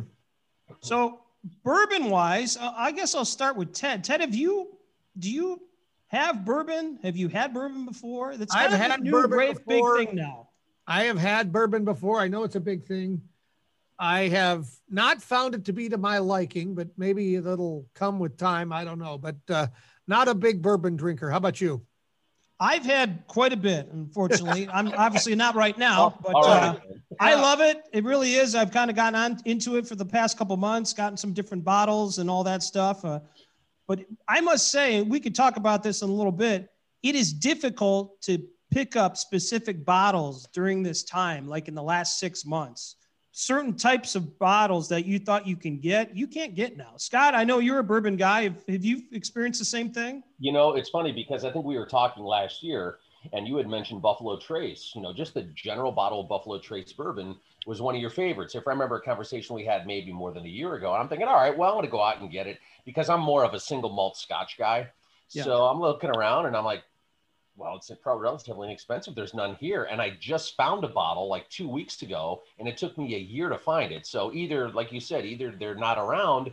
[0.79, 1.21] So,
[1.63, 4.03] bourbon wise, uh, I guess I'll start with Ted.
[4.03, 4.77] Ted, have you
[5.19, 5.62] do you
[6.07, 6.99] have bourbon?
[7.03, 8.38] Have you had bourbon before?
[8.38, 9.97] That's kind I've of had a new bourbon great before.
[9.97, 10.49] big thing now.
[10.88, 12.20] I have had bourbon before.
[12.20, 13.22] I know it's a big thing.
[14.00, 18.36] I have not found it to be to my liking, but maybe it'll come with
[18.36, 18.74] time.
[18.74, 19.67] I don't know, but uh,
[20.08, 21.30] not a big bourbon drinker.
[21.30, 21.86] How about you?
[22.60, 24.67] I've had quite a bit, unfortunately.
[24.72, 26.76] I'm obviously not right now, but uh,
[27.20, 27.84] I love it.
[27.91, 28.54] It really is.
[28.54, 31.63] I've kind of gotten on into it for the past couple months, gotten some different
[31.63, 33.06] bottles and all that stuff.
[33.06, 33.20] Uh,
[33.88, 36.70] but I must say, we could talk about this in a little bit.
[37.02, 42.19] It is difficult to pick up specific bottles during this time, like in the last
[42.19, 42.95] six months?
[43.34, 46.93] Certain types of bottles that you thought you can get, you can't get now.
[46.97, 48.43] Scott, I know you're a bourbon guy.
[48.43, 50.23] Have, have you experienced the same thing?
[50.39, 52.97] You know, it's funny because I think we were talking last year
[53.34, 54.91] and you had mentioned Buffalo Trace.
[54.95, 58.55] You know, just the general bottle of Buffalo Trace bourbon was one of your favorites.
[58.55, 61.27] If I remember a conversation we had maybe more than a year ago, I'm thinking,
[61.27, 63.53] all right, well, I'm going to go out and get it because I'm more of
[63.53, 64.88] a single malt Scotch guy.
[65.29, 65.43] Yeah.
[65.43, 66.84] So I'm looking around and I'm like,
[67.62, 69.13] well, it's probably relatively inexpensive.
[69.13, 69.84] There's none here.
[69.84, 73.19] And I just found a bottle like two weeks ago and it took me a
[73.19, 74.08] year to find it.
[74.08, 76.52] So either, like you said, either they're not around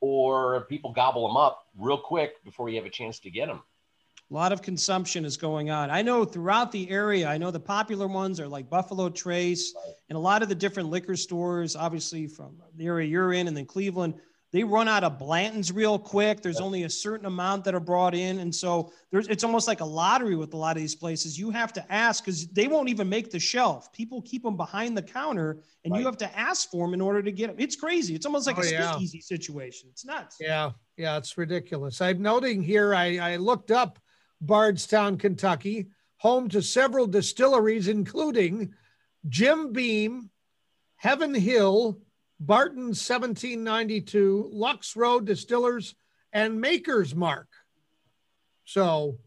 [0.00, 3.62] or people gobble them up real quick before you have a chance to get them.
[4.30, 5.90] A lot of consumption is going on.
[5.90, 9.74] I know throughout the area, I know the popular ones are like Buffalo Trace
[10.08, 13.56] and a lot of the different liquor stores, obviously from the area you're in and
[13.56, 14.14] then Cleveland
[14.54, 16.40] they run out of Blanton's real quick.
[16.40, 18.38] There's only a certain amount that are brought in.
[18.38, 21.36] And so there's it's almost like a lottery with a lot of these places.
[21.36, 23.92] You have to ask because they won't even make the shelf.
[23.92, 25.98] People keep them behind the counter and right.
[25.98, 27.56] you have to ask for them in order to get them.
[27.58, 28.14] It's crazy.
[28.14, 28.92] It's almost like oh, a yeah.
[28.92, 29.88] speakeasy situation.
[29.90, 30.36] It's nuts.
[30.38, 30.70] Yeah.
[30.96, 31.16] Yeah.
[31.16, 32.00] It's ridiculous.
[32.00, 33.98] I'm noting here, I, I looked up
[34.40, 35.88] Bardstown, Kentucky,
[36.18, 38.72] home to several distilleries, including
[39.28, 40.30] Jim Beam,
[40.94, 41.98] Heaven Hill,
[42.46, 45.94] Barton 1792, Lux Row Distillers,
[46.32, 47.48] and Maker's Mark.
[48.64, 49.18] So,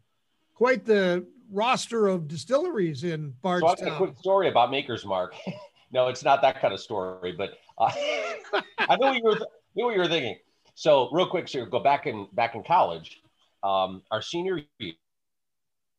[0.54, 3.78] quite the roster of distilleries in Bardstown.
[3.78, 5.36] So a quick story about Maker's Mark.
[5.92, 7.92] no, it's not that kind of story, but uh,
[8.80, 9.40] I knew what you were
[9.76, 10.38] knew what you were thinking.
[10.76, 13.22] So, real quick, so go back in back in college.
[13.64, 14.62] Um, our senior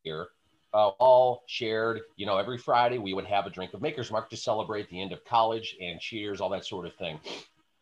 [0.05, 0.29] year,
[0.75, 2.01] uh, all shared.
[2.17, 5.01] You know, every Friday we would have a drink of Maker's Mark to celebrate the
[5.01, 7.19] end of college and cheers, all that sort of thing.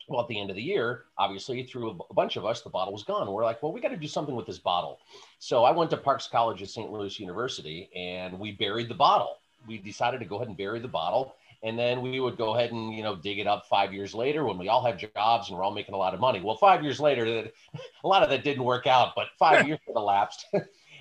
[0.09, 2.93] Well, at the end of the year, obviously, through a bunch of us, the bottle
[2.93, 3.31] was gone.
[3.31, 5.01] We're like, well, we got to do something with this bottle.
[5.41, 6.91] So I went to Parks College at St.
[6.93, 9.39] Louis University and we buried the bottle.
[9.67, 11.35] We decided to go ahead and bury the bottle.
[11.65, 14.45] And then we would go ahead and, you know, dig it up five years later
[14.45, 16.41] when we all have jobs and we're all making a lot of money.
[16.41, 17.25] Well, five years later,
[18.05, 20.47] a lot of that didn't work out, but five years had elapsed.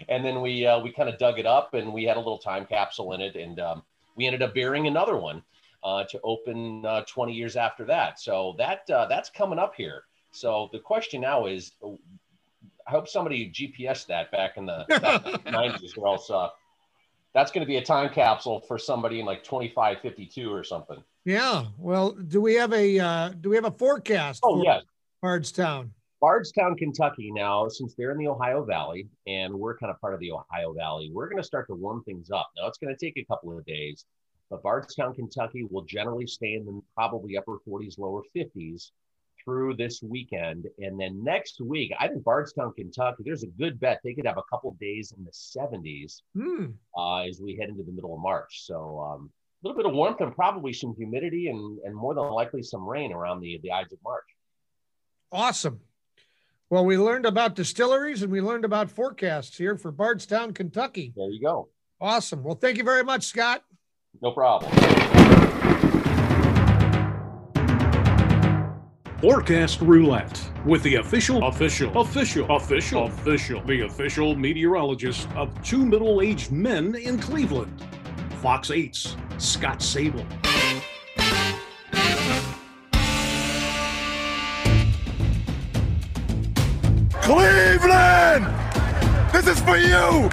[0.09, 2.37] and then we uh, we kind of dug it up and we had a little
[2.37, 3.83] time capsule in it and um,
[4.15, 5.43] we ended up burying another one
[5.83, 8.19] uh, to open uh, 20 years after that.
[8.19, 10.03] So that uh, that's coming up here.
[10.31, 11.71] So the question now is
[12.87, 16.49] i hope somebody gps that back in the 90s or else uh,
[17.33, 21.03] that's going to be a time capsule for somebody in like 2552 or something.
[21.23, 24.83] Yeah well do we have a uh, do we have a forecast oh yes.
[25.21, 30.13] Bardstown Bardstown, Kentucky, now, since they're in the Ohio Valley and we're kind of part
[30.13, 32.49] of the Ohio Valley, we're going to start to warm things up.
[32.57, 34.05] Now, it's going to take a couple of days,
[34.49, 38.91] but Bardstown, Kentucky will generally stay in the probably upper 40s, lower 50s
[39.43, 40.67] through this weekend.
[40.79, 44.37] And then next week, I think Bardstown, Kentucky, there's a good bet they could have
[44.37, 46.73] a couple days in the 70s mm.
[46.97, 48.65] uh, as we head into the middle of March.
[48.65, 49.29] So, um,
[49.63, 52.87] a little bit of warmth and probably some humidity and, and more than likely some
[52.87, 54.25] rain around the, the Ides of March.
[55.31, 55.79] Awesome.
[56.71, 61.13] Well, we learned about distilleries and we learned about forecasts here for Bardstown, Kentucky.
[61.15, 61.69] There you go.
[62.01, 62.43] Awesome.
[62.43, 63.63] Well, thank you very much, Scott.
[64.21, 64.71] No problem.
[69.21, 76.21] Forecast Roulette with the official, official, official, official, official, the official meteorologist of two middle
[76.21, 77.83] aged men in Cleveland,
[78.41, 80.25] Fox 8's Scott Sabol.
[87.25, 88.45] Cleveland!
[89.33, 90.29] This is for you!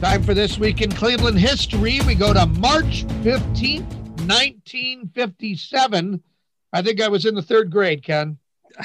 [0.00, 1.98] Time for this week in Cleveland history.
[2.06, 3.90] We go to March 15th,
[4.22, 6.22] 1957.
[6.72, 8.38] I think I was in the third grade, Ken.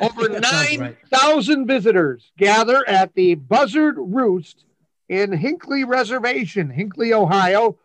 [0.00, 1.66] Over 9,000 right.
[1.68, 4.64] visitors gather at the Buzzard Roost
[5.08, 7.78] in Hinckley Reservation, Hinckley, Ohio,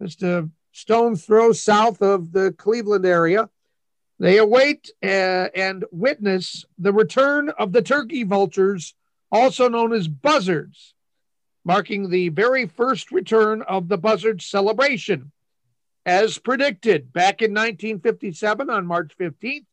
[0.00, 3.50] just a stone's throw south of the Cleveland area.
[4.18, 5.06] They await uh,
[5.54, 8.94] and witness the return of the turkey vultures,
[9.30, 10.94] also known as buzzards,
[11.64, 15.30] marking the very first return of the buzzard celebration.
[16.04, 19.66] As predicted back in 1957 on March 15th,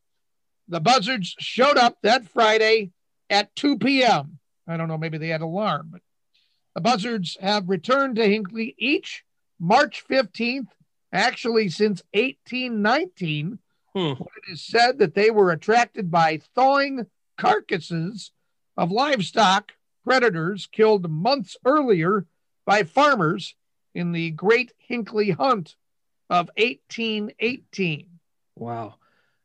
[0.67, 2.91] the buzzards showed up that Friday
[3.29, 4.39] at 2 p.m.
[4.67, 6.01] I don't know, maybe they had alarm, but
[6.75, 9.23] the buzzards have returned to Hinckley each
[9.59, 10.67] March 15th,
[11.13, 13.59] actually since 1819
[13.95, 14.21] Hmm.
[14.21, 17.05] It is said that they were attracted by thawing
[17.37, 18.31] carcasses
[18.75, 19.71] of livestock
[20.03, 22.25] predators killed months earlier
[22.65, 23.55] by farmers
[23.93, 25.75] in the Great Hinckley Hunt
[26.29, 28.07] of 1818.
[28.55, 28.95] Wow.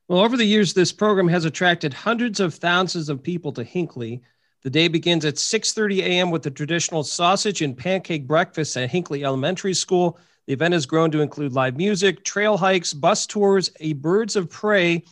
[0.08, 4.20] Well, over the years, this program has attracted hundreds of thousands of people to Hinckley.
[4.62, 6.30] The day begins at 6:30 a.m.
[6.32, 10.18] with the traditional sausage and pancake breakfast at Hinckley Elementary School.
[10.50, 14.50] The event has grown to include live music, trail hikes, bus tours, a Birds of
[14.50, 15.04] Prey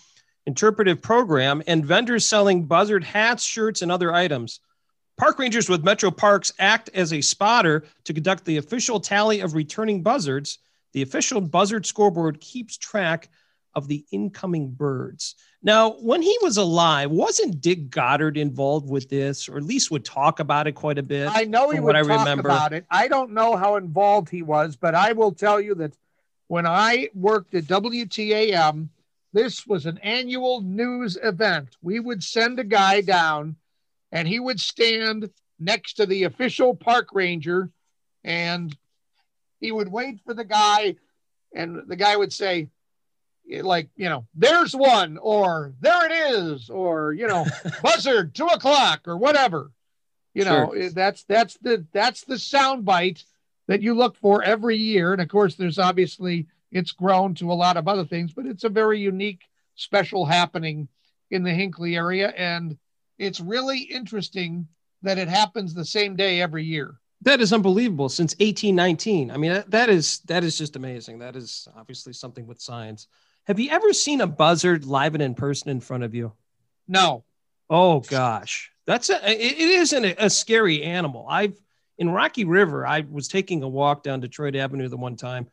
[0.47, 4.59] interpretive program, and vendors selling buzzard hats, shirts, and other items.
[5.17, 9.55] Park rangers with Metro Parks act as a spotter to conduct the official tally of
[9.55, 10.59] returning buzzards.
[10.93, 13.29] The official buzzard scoreboard keeps track
[13.79, 15.35] of the incoming birds.
[15.63, 20.05] Now, when he was alive, wasn't Dick Goddard involved with this, or at least would
[20.05, 21.29] talk about it quite a bit?
[21.33, 22.49] I know he would what I talk remember.
[22.49, 22.85] about it.
[22.91, 25.97] I don't know how involved he was, but I will tell you that
[26.49, 28.89] when I worked at WTAM,
[29.33, 31.77] this was an annual news event.
[31.83, 33.57] We would send a guy down,
[34.13, 37.71] and he would stand next to the official park ranger,
[38.25, 38.77] and
[39.61, 40.97] he would wait for the guy,
[41.55, 42.69] and the guy would say,
[43.51, 47.47] Eh, like you know there's one or there it is or you know
[47.83, 49.71] buzzard two o'clock or whatever
[50.35, 50.79] you know Sure.
[50.79, 53.25] Eh, that's that's the that's the sound bite
[53.67, 57.55] that you look for every year and of course there's obviously it's grown to a
[57.55, 59.43] lot of other things but it's a very unique
[59.77, 60.89] special happening
[61.31, 62.77] in the Hinckley area and
[63.19, 64.67] it's really interesting
[65.03, 69.33] that it happens the same day every year That is unbelievable since 1819.
[69.33, 71.19] I mean, that, that is that is just amazing.
[71.19, 73.09] That is obviously something with science.
[73.49, 76.33] Have you ever seen a buzzard live and in person in front of you?
[76.87, 77.25] no
[77.71, 81.27] Oh gosh, that's a it, it isn't a, a scary animal.
[81.29, 81.59] I've
[81.99, 82.87] in Rocky River.
[82.87, 85.49] I was taking a walk down Detroit Avenue the one time,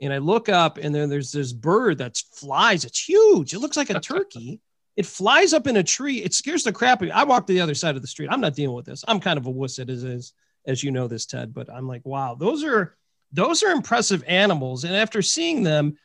[0.00, 2.84] and I look up and then there's this bird that flies.
[2.84, 3.52] It's huge.
[3.52, 4.60] It looks like a turkey.
[4.96, 6.22] it flies up in a tree.
[6.22, 7.12] It scares the crap out of me.
[7.12, 8.30] I walk to the other side of the street.
[8.30, 9.04] I'm not dealing with this.
[9.06, 10.32] I'm kind of a wuss as is,
[10.66, 11.52] as you know this, Ted.
[11.52, 12.96] But I'm like, wow, those are
[13.32, 14.84] those are impressive animals.
[14.84, 15.98] And after seeing them,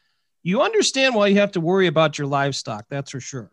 [0.44, 2.86] you understand why you have to worry about your livestock.
[2.90, 3.52] That's for sure.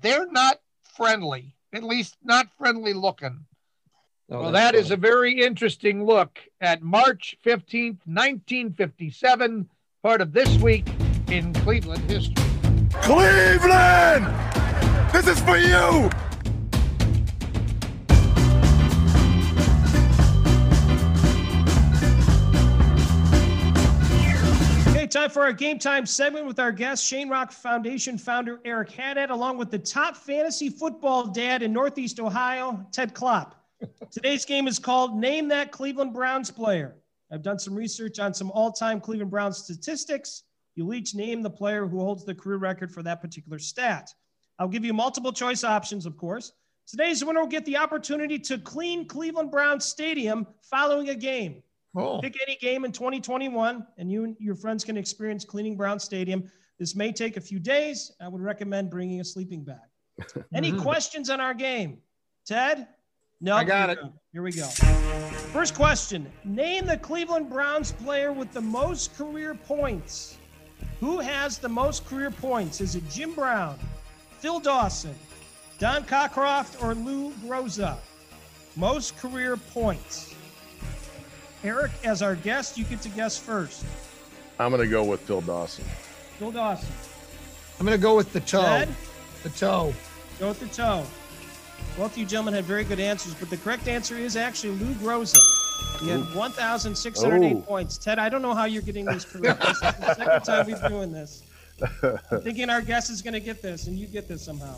[0.00, 0.60] they're not
[0.96, 3.44] friendly at least not friendly looking
[4.30, 4.94] Oh, well, that's that is funny.
[4.94, 9.68] a very interesting look at March 15th, 1957,
[10.02, 10.86] part of this week
[11.30, 12.34] in Cleveland history.
[13.02, 14.24] Cleveland!
[15.12, 16.08] This is for you!
[25.14, 29.30] Time for our game time segment with our guest, Shane Rock Foundation founder Eric Haddad,
[29.30, 33.54] along with the top fantasy football dad in Northeast Ohio, Ted Klopp.
[34.10, 36.96] Today's game is called Name That Cleveland Browns Player.
[37.30, 40.42] I've done some research on some all time Cleveland Browns statistics.
[40.74, 44.12] You'll each name the player who holds the career record for that particular stat.
[44.58, 46.54] I'll give you multiple choice options, of course.
[46.88, 51.62] Today's winner will get the opportunity to clean Cleveland Browns Stadium following a game.
[51.96, 56.00] Oh, Pick any game in 2021, and you and your friends can experience cleaning Brown
[56.00, 56.50] Stadium.
[56.78, 58.10] This may take a few days.
[58.20, 59.78] I would recommend bringing a sleeping bag.
[60.54, 60.82] Any mm-hmm.
[60.82, 61.98] questions on our game?
[62.44, 62.88] Ted?
[63.40, 63.54] No.
[63.56, 64.02] I got Here it.
[64.02, 64.12] go.
[64.32, 64.66] Here we go.
[65.52, 70.38] First question Name the Cleveland Browns player with the most career points.
[71.00, 72.80] Who has the most career points?
[72.80, 73.78] Is it Jim Brown,
[74.38, 75.14] Phil Dawson,
[75.78, 77.98] Don Cockroft, or Lou Groza?
[78.76, 80.33] Most career points.
[81.64, 83.84] Eric, as our guest, you get to guess first.
[84.60, 85.84] I'm going to go with Phil Dawson.
[86.38, 86.88] Phil Dawson.
[87.80, 88.62] I'm going to go with the toe.
[88.62, 88.88] Ted,
[89.42, 89.92] The toe.
[90.38, 91.04] go with the toe.
[91.96, 94.92] Both of you gentlemen had very good answers, but the correct answer is actually Lou
[94.94, 95.38] Groza.
[96.00, 97.60] He had 1,608 Oh.
[97.62, 97.98] points.
[97.98, 99.60] Ted, I don't know how you're getting these correct.
[99.60, 101.42] This is the second time we've doing this.
[101.82, 104.76] I'm thinking our guest is going to get this, and you get this somehow.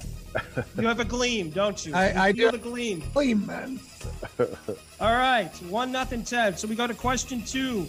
[0.79, 1.95] You have a gleam, don't you?
[1.95, 2.57] I- You I feel do.
[2.57, 3.03] the gleam.
[3.13, 3.81] Clean, man.
[5.01, 6.59] All right, one nothing Ted.
[6.59, 7.87] So we go to question two.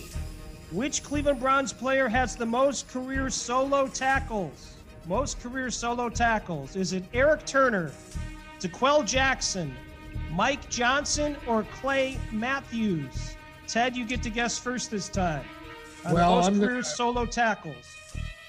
[0.72, 4.74] Which Cleveland Browns player has the most career solo tackles?
[5.08, 6.76] Most career solo tackles.
[6.76, 7.92] Is it Eric Turner,
[8.60, 9.74] D'Qwell Jackson,
[10.32, 13.38] Mike Johnson, or Clay Matthews?
[13.68, 15.46] Ted, you get to guess first this time.
[16.06, 17.86] Uh, On Well, most I'm gonna- career solo tackles.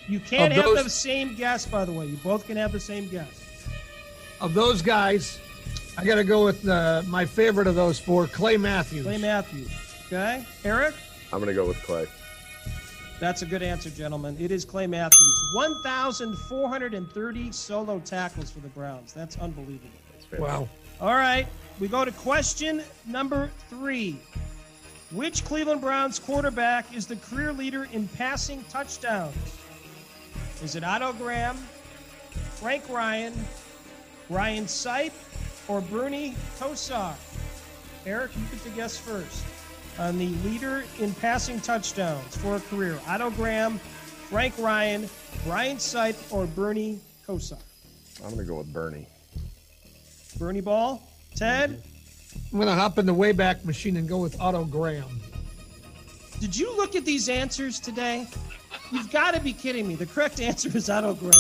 [0.09, 2.07] You can't have those- the same guess, by the way.
[2.07, 3.29] You both can have the same guess.
[4.41, 5.39] Of those guys,
[5.99, 9.05] I got to go with uh, my favorite of those four, Clay Matthews.
[9.05, 9.71] Clay Matthews.
[10.07, 10.95] Okay, Eric.
[11.33, 12.07] I'm going to go with Clay.
[13.21, 14.37] That's a good answer, gentlemen.
[14.39, 15.43] It is Clay Matthews.
[15.53, 19.13] 1,430 solo tackles for the Browns.
[19.13, 19.91] That's unbelievable.
[20.31, 20.69] That's wow.
[21.01, 21.47] All right,
[21.81, 24.21] we go to question number three.
[25.11, 29.35] Which Cleveland Browns quarterback is the career leader in passing touchdowns?
[30.63, 31.57] Is it Otto Graham,
[32.57, 33.33] Frank Ryan,
[34.29, 35.13] Brian Sipe,
[35.69, 37.15] or Bernie Kosar?
[38.05, 39.45] Eric, you get to guess first
[39.99, 42.99] on the leader in passing touchdowns for a career.
[43.07, 45.09] Otto Graham, Frank Ryan,
[45.45, 47.59] Brian Sipe, or Bernie Kosar?
[48.25, 49.07] I'm going to go with Bernie.
[50.39, 51.01] Bernie Ball,
[51.37, 51.81] Ted,
[52.53, 55.21] I'm going to hop in the Wayback Machine and go with Otto Graham.
[56.41, 58.27] Did you look at these answers today?
[58.93, 59.95] You've got to be kidding me.
[59.95, 61.33] The correct answer is Otto Graham.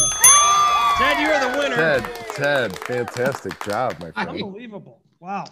[0.96, 1.76] Ted, you're the winner.
[1.76, 2.04] Ted,
[2.34, 4.28] Ted, fantastic job, my friend.
[4.30, 5.00] Unbelievable.
[5.20, 5.44] Wow.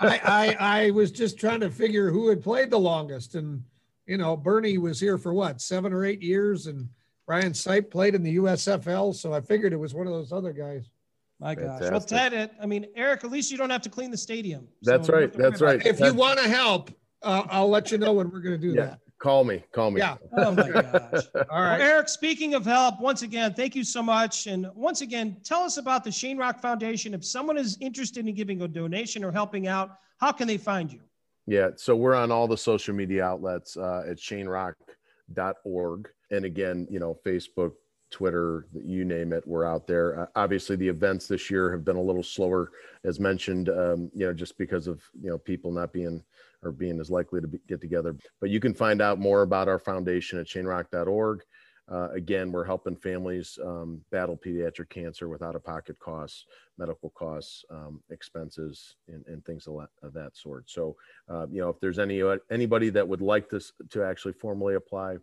[0.00, 0.56] I, I
[0.86, 3.62] I was just trying to figure who had played the longest, and
[4.06, 6.88] you know, Bernie was here for what seven or eight years, and
[7.26, 10.52] Brian Sipe played in the USFL, so I figured it was one of those other
[10.52, 10.88] guys.
[11.40, 11.64] My gosh.
[11.64, 12.08] Well, Fantastic.
[12.18, 14.66] Ted, it, I mean, Eric, at least you don't have to clean the stadium.
[14.82, 15.32] That's So right.
[15.32, 15.84] That's right.
[15.84, 16.90] If you want to help,
[17.22, 18.86] uh, I'll let you know when we're going to do Yeah.
[18.86, 19.00] that.
[19.18, 19.64] Call me.
[19.72, 20.00] Call me.
[20.00, 20.16] Yeah.
[20.32, 21.24] about- Oh my gosh.
[21.50, 21.80] All Well.
[21.80, 24.46] Eric, speaking of help, once again, thank you so much.
[24.46, 27.14] And once again, tell us about the Shane Rock Foundation.
[27.14, 30.92] If someone is interested in giving a donation or helping out, how can they find
[30.92, 31.00] you?
[31.46, 36.08] Yeah, so we're on all the social media outlets uh, at shanerock.org.
[36.30, 37.72] And again, you know, Facebook,
[38.10, 40.20] Twitter, you name it, we're out there.
[40.20, 42.70] Uh, obviously, the events this year have been a little slower,
[43.04, 46.22] as mentioned, um, you know, just because of, you know, people not being
[46.66, 48.16] or being as likely to be, get together.
[48.40, 51.42] But you can find out more about our foundation at shanerock.org.
[51.88, 56.46] Uh, again, we're helping families um, battle pediatric cancer with out of pocket costs,
[56.78, 60.68] medical costs, um, expenses, and, and things of that, of that sort.
[60.68, 60.96] So,
[61.28, 65.18] uh, you know, if there's any anybody that would like this to actually formally apply,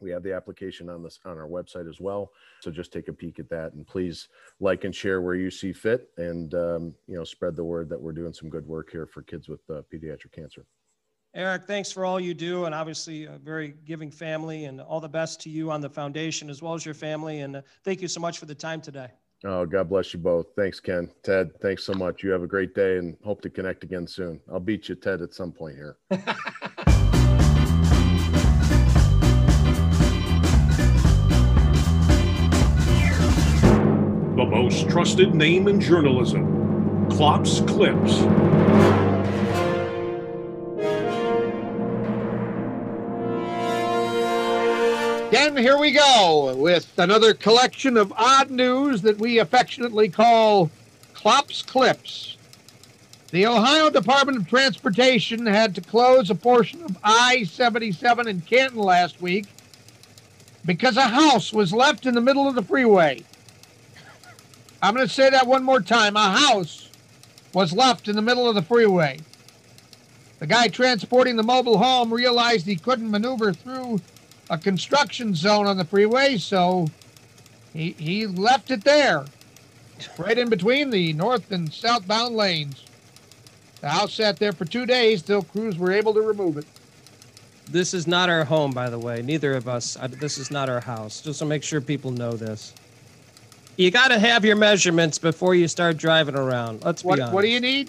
[0.00, 2.32] we have the application on this on our website as well.
[2.60, 4.28] So just take a peek at that, and please
[4.60, 8.00] like and share where you see fit, and um, you know, spread the word that
[8.00, 10.64] we're doing some good work here for kids with uh, pediatric cancer.
[11.34, 15.08] Eric, thanks for all you do, and obviously a very giving family, and all the
[15.08, 17.40] best to you on the foundation as well as your family.
[17.40, 19.08] And uh, thank you so much for the time today.
[19.44, 20.46] Oh, God bless you both.
[20.56, 21.08] Thanks, Ken.
[21.22, 22.24] Ted, thanks so much.
[22.24, 24.40] You have a great day, and hope to connect again soon.
[24.50, 25.98] I'll beat you, Ted, at some point here.
[34.62, 38.18] most trusted name in journalism, Klopp's Clips.
[45.28, 50.72] Again, here we go with another collection of odd news that we affectionately call
[51.14, 52.36] Klopp's Clips.
[53.30, 58.80] The Ohio Department of Transportation had to close a portion of I 77 in Canton
[58.80, 59.46] last week
[60.66, 63.22] because a house was left in the middle of the freeway.
[64.80, 66.16] I'm going to say that one more time.
[66.16, 66.88] A house
[67.52, 69.18] was left in the middle of the freeway.
[70.38, 74.00] The guy transporting the mobile home realized he couldn't maneuver through
[74.50, 76.86] a construction zone on the freeway, so
[77.72, 79.24] he, he left it there,
[80.16, 82.84] right in between the north and southbound lanes.
[83.80, 86.66] The house sat there for two days till crews were able to remove it.
[87.70, 89.22] This is not our home, by the way.
[89.22, 89.96] Neither of us.
[89.96, 91.20] I, this is not our house.
[91.20, 92.72] Just to make sure people know this.
[93.78, 96.84] You got to have your measurements before you start driving around.
[96.84, 97.32] Let's be honest.
[97.32, 97.88] what do you need?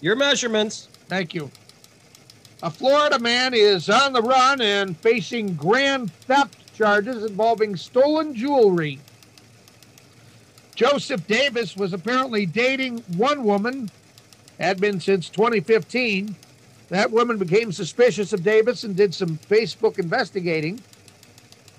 [0.00, 0.88] Your measurements.
[1.06, 1.48] Thank you.
[2.64, 8.98] A Florida man is on the run and facing grand theft charges involving stolen jewelry.
[10.74, 13.88] Joseph Davis was apparently dating one woman,
[14.58, 16.34] had been since 2015.
[16.88, 20.80] That woman became suspicious of Davis and did some Facebook investigating.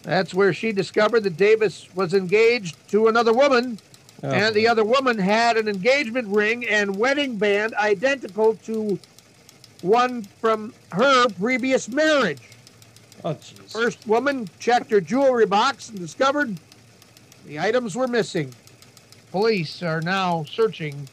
[0.07, 3.77] That's where she discovered that Davis was engaged to another woman,
[4.23, 8.97] Oh, and the other woman had an engagement ring and wedding band identical to
[9.81, 12.41] one from her previous marriage.
[13.25, 13.33] oh.
[13.67, 16.57] First woman checked her jewelry box and discovered
[17.45, 18.55] the items were missing.
[19.31, 21.07] Police are now searching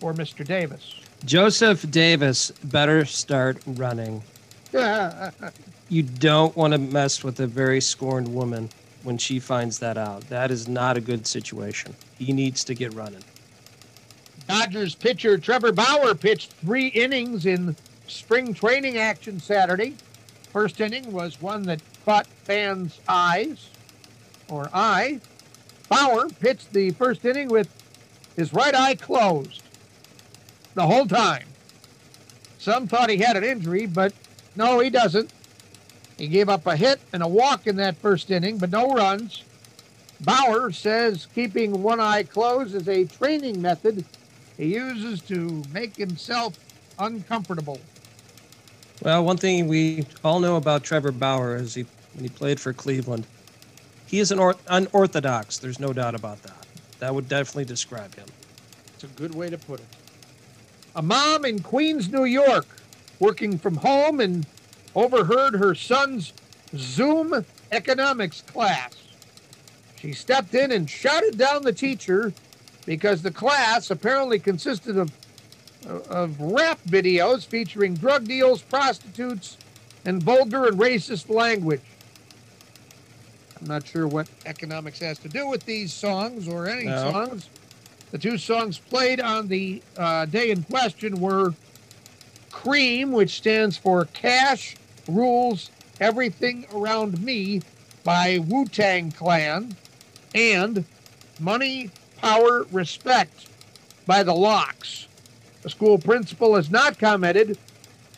[0.00, 0.44] for Mr.
[0.44, 0.96] Davis.
[1.24, 4.22] Joseph Davis better start running.
[5.88, 8.70] You don't want to mess with a very scorned woman
[9.04, 10.28] when she finds that out.
[10.28, 11.94] That is not a good situation.
[12.18, 13.22] He needs to get running.
[14.48, 17.76] Dodgers pitcher Trevor Bauer pitched three innings in
[18.08, 19.94] spring training action Saturday.
[20.52, 23.70] First inning was one that caught fans' eyes,
[24.48, 25.20] or eye.
[25.88, 27.68] Bauer pitched the first inning with
[28.34, 29.62] his right eye closed
[30.74, 31.46] the whole time.
[32.58, 34.12] Some thought he had an injury, but
[34.56, 35.30] no, he doesn't.
[36.16, 39.42] He gave up a hit and a walk in that first inning, but no runs.
[40.22, 44.04] Bauer says keeping one eye closed is a training method
[44.56, 46.54] he uses to make himself
[46.98, 47.78] uncomfortable.
[49.02, 51.84] Well, one thing we all know about Trevor Bauer is he
[52.14, 53.26] when he played for Cleveland,
[54.06, 55.58] he is an or- unorthodox.
[55.58, 56.66] There's no doubt about that.
[56.98, 58.26] That would definitely describe him.
[58.94, 59.86] It's a good way to put it.
[60.94, 62.66] A mom in Queens, New York,
[63.20, 64.46] working from home and
[64.94, 66.32] overheard her son's
[66.76, 68.94] Zoom economics class.
[70.00, 72.32] She stepped in and shouted down the teacher
[72.84, 75.10] because the class apparently consisted of
[76.10, 79.56] of rap videos featuring drug deals, prostitutes,
[80.04, 81.80] and vulgar and racist language.
[83.60, 87.12] I'm not sure what economics has to do with these songs or any No.
[87.12, 87.48] songs.
[88.10, 91.54] The two songs played on the uh, day in question were
[92.66, 94.74] Cream, which stands for Cash
[95.06, 97.62] Rules Everything Around Me
[98.02, 99.76] by Wu Tang Clan,
[100.34, 100.84] and
[101.38, 103.46] Money, Power, Respect
[104.04, 105.06] by the LOX.
[105.62, 107.56] The school principal has not commented.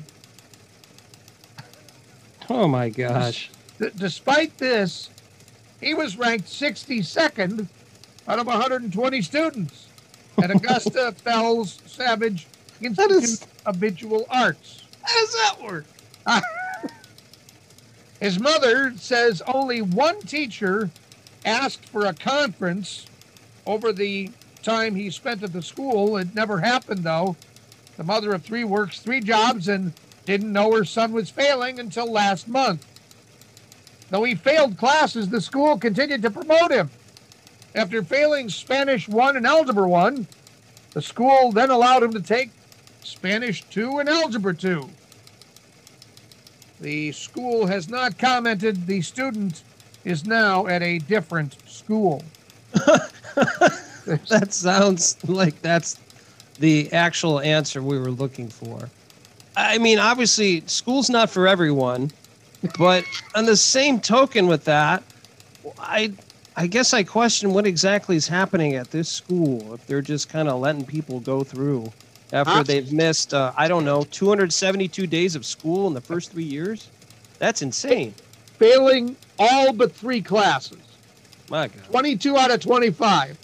[2.50, 3.50] Oh my gosh.
[3.80, 5.10] D- despite this,
[5.82, 7.68] he was ranked 62nd
[8.28, 9.88] out of 120 students
[10.42, 12.48] at Augusta Fells Savage
[12.82, 14.84] That is- Institute of Visual Arts.
[15.02, 15.86] How does that work?
[18.20, 20.90] His mother says only one teacher
[21.46, 23.06] asked for a conference
[23.66, 24.30] over the
[24.62, 26.18] time he spent at the school.
[26.18, 27.38] It never happened, though.
[27.98, 29.94] The mother of three works three jobs and
[30.26, 32.86] didn't know her son was failing until last month.
[34.10, 36.90] Though he failed classes, the school continued to promote him.
[37.76, 40.28] After failing Spanish 1 and Algebra 1,
[40.94, 42.52] the school then allowed him to take
[43.04, 44.90] Spanish 2 and Algebra 2.
[46.82, 48.88] The school has not commented.
[48.88, 49.64] The student
[50.06, 52.24] is now at a different school.
[54.30, 56.00] That sounds like that's
[56.58, 58.90] the actual answer we were looking for.
[59.56, 62.12] I mean, obviously, school's not for everyone,
[62.78, 63.04] but
[63.36, 65.04] on the same token with that,
[65.80, 66.14] I
[66.56, 70.50] I guess I question what exactly is happening at this school if they're just kind
[70.50, 71.92] of letting people go through
[72.34, 72.64] after Huh?
[72.64, 76.90] they've missed uh, I don't know 272 days of school in the first 3 years.
[77.38, 78.14] That's insane.
[78.58, 80.80] Failing all but three classes,
[81.50, 81.86] My god.
[81.86, 83.38] 22 out of 25.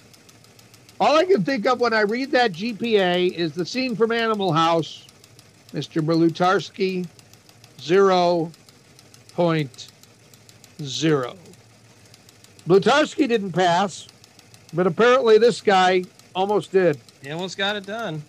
[0.99, 4.51] All I can think of when I read that GPA is the scene from Animal
[4.51, 5.07] House.
[5.73, 6.01] Mr.
[6.01, 7.07] Blutarsky,
[9.35, 11.37] 0.0.
[12.67, 14.07] Blutarsky didn't pass,
[14.73, 16.99] but apparently this guy almost did.
[17.21, 18.23] He almost got it done.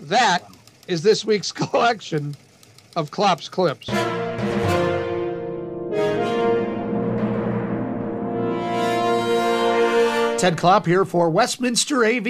[0.00, 0.44] That
[0.88, 2.34] is this week's collection
[2.96, 3.88] of Klopp's clips.
[10.40, 12.26] Ted Klopp here for Westminster AV.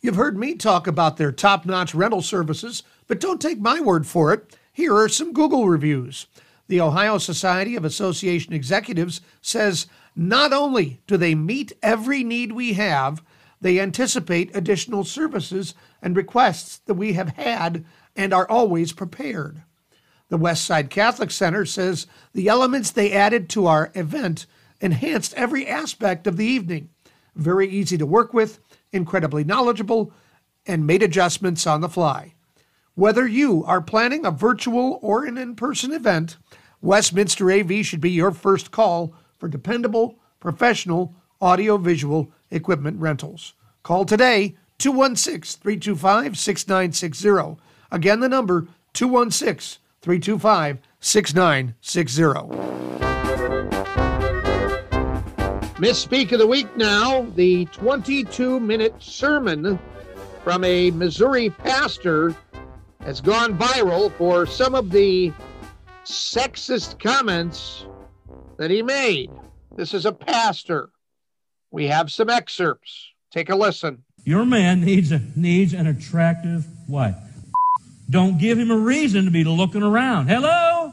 [0.00, 4.06] You've heard me talk about their top notch rental services, but don't take my word
[4.06, 4.56] for it.
[4.72, 6.28] Here are some Google reviews.
[6.68, 12.74] The Ohio Society of Association Executives says not only do they meet every need we
[12.74, 13.22] have,
[13.60, 19.62] they anticipate additional services and requests that we have had and are always prepared.
[20.28, 24.46] The Westside Catholic Center says the elements they added to our event
[24.80, 26.90] enhanced every aspect of the evening.
[27.34, 28.58] Very easy to work with,
[28.92, 30.12] incredibly knowledgeable,
[30.66, 32.34] and made adjustments on the fly.
[32.94, 36.36] Whether you are planning a virtual or an in person event,
[36.80, 43.54] Westminster AV should be your first call for dependable, professional audio-visual equipment rentals.
[43.82, 47.62] Call today 216 325 6960.
[47.90, 52.78] Again, the number 216 325 6960.
[55.78, 59.78] Misspeak of the week now the 22 minute sermon
[60.42, 62.34] from a Missouri pastor
[63.00, 65.32] has gone viral for some of the
[66.08, 67.86] sexist comments
[68.58, 69.30] that he made.
[69.76, 70.90] This is a pastor.
[71.70, 73.12] We have some excerpts.
[73.30, 74.02] Take a listen.
[74.24, 77.14] Your man needs a needs an attractive wife.
[78.10, 80.28] Don't give him a reason to be looking around.
[80.28, 80.92] Hello?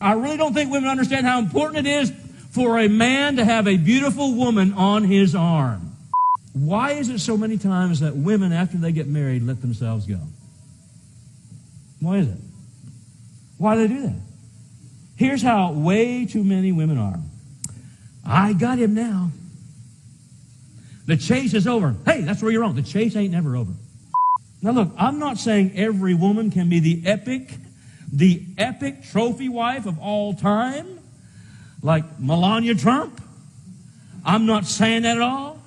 [0.00, 2.12] I really don't think women understand how important it is
[2.50, 5.92] for a man to have a beautiful woman on his arm.
[6.52, 10.18] Why is it so many times that women, after they get married, let themselves go?
[12.00, 12.38] Why is it?
[13.58, 14.20] Why do they do that?
[15.20, 17.20] Here's how way too many women are.
[18.24, 19.30] I got him now.
[21.04, 21.94] The chase is over.
[22.06, 22.74] Hey, that's where you're wrong.
[22.74, 23.70] The chase ain't never over.
[24.62, 27.50] Now look, I'm not saying every woman can be the epic,
[28.10, 30.98] the epic trophy wife of all time,
[31.82, 33.20] like Melania Trump.
[34.24, 35.60] I'm not saying that at all.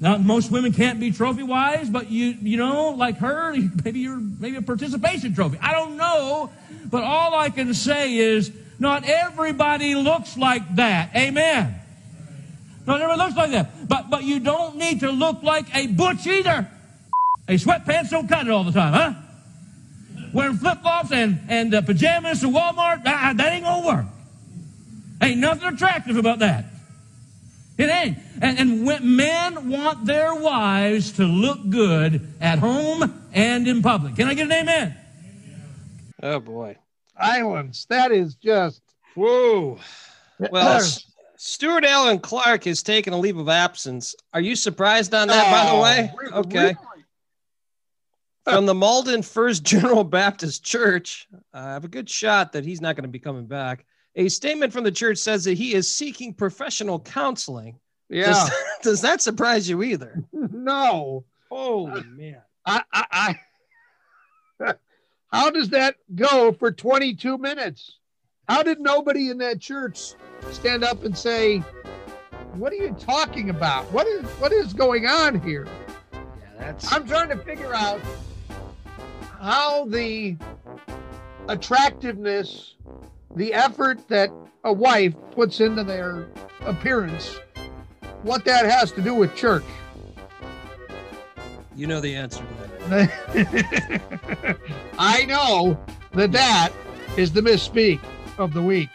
[0.00, 3.52] Now, most women can't be trophy wives, but you, you know, like her,
[3.84, 5.58] maybe you're maybe a participation trophy.
[5.60, 6.52] I don't know,
[6.88, 8.52] but all I can say is
[8.82, 11.14] not everybody looks like that.
[11.14, 11.74] Amen.
[12.84, 13.88] Not everybody looks like that.
[13.88, 16.68] But but you don't need to look like a butch either.
[17.46, 19.14] A sweatpants don't cut it all the time, huh?
[20.32, 24.06] Wearing flip flops and and uh, pajamas to Walmart, uh, that ain't gonna work.
[25.22, 26.64] Ain't nothing attractive about that.
[27.78, 28.18] It ain't.
[28.40, 34.16] And, and when men want their wives to look good at home and in public.
[34.16, 34.96] Can I get an amen?
[36.20, 36.76] Oh boy.
[37.22, 37.86] Islands.
[37.88, 38.82] That is just
[39.14, 39.78] whoa.
[40.50, 40.80] Well,
[41.36, 44.14] Stewart Allen Clark is taking a leave of absence.
[44.32, 46.12] Are you surprised on that, by the Oh, way?
[46.18, 46.32] really?
[46.34, 46.76] Okay.
[48.44, 52.96] From the Malden First General Baptist Church, I have a good shot that he's not
[52.96, 53.84] going to be coming back.
[54.16, 57.78] A statement from the church says that he is seeking professional counseling.
[58.08, 58.26] Yeah.
[58.26, 58.50] Does,
[58.82, 60.24] does that surprise you either?
[60.32, 61.24] no.
[61.50, 62.42] Holy man.
[62.66, 63.36] I, I,
[64.60, 64.74] I
[65.32, 67.98] how does that go for 22 minutes?
[68.48, 70.12] How did nobody in that church
[70.50, 71.58] stand up and say,
[72.54, 73.90] "What are you talking about?
[73.92, 75.66] What is what is going on here?"
[76.12, 76.20] Yeah,
[76.58, 78.00] that's I'm trying to figure out
[79.40, 80.36] how the
[81.48, 82.74] attractiveness,
[83.34, 84.30] the effort that
[84.64, 86.26] a wife puts into their
[86.60, 87.38] appearance,
[88.22, 89.64] what that has to do with church.
[91.74, 92.61] you know the answer to that.
[94.98, 95.78] I know
[96.12, 96.72] that that
[97.16, 98.00] is the misspeak
[98.38, 98.90] of the week.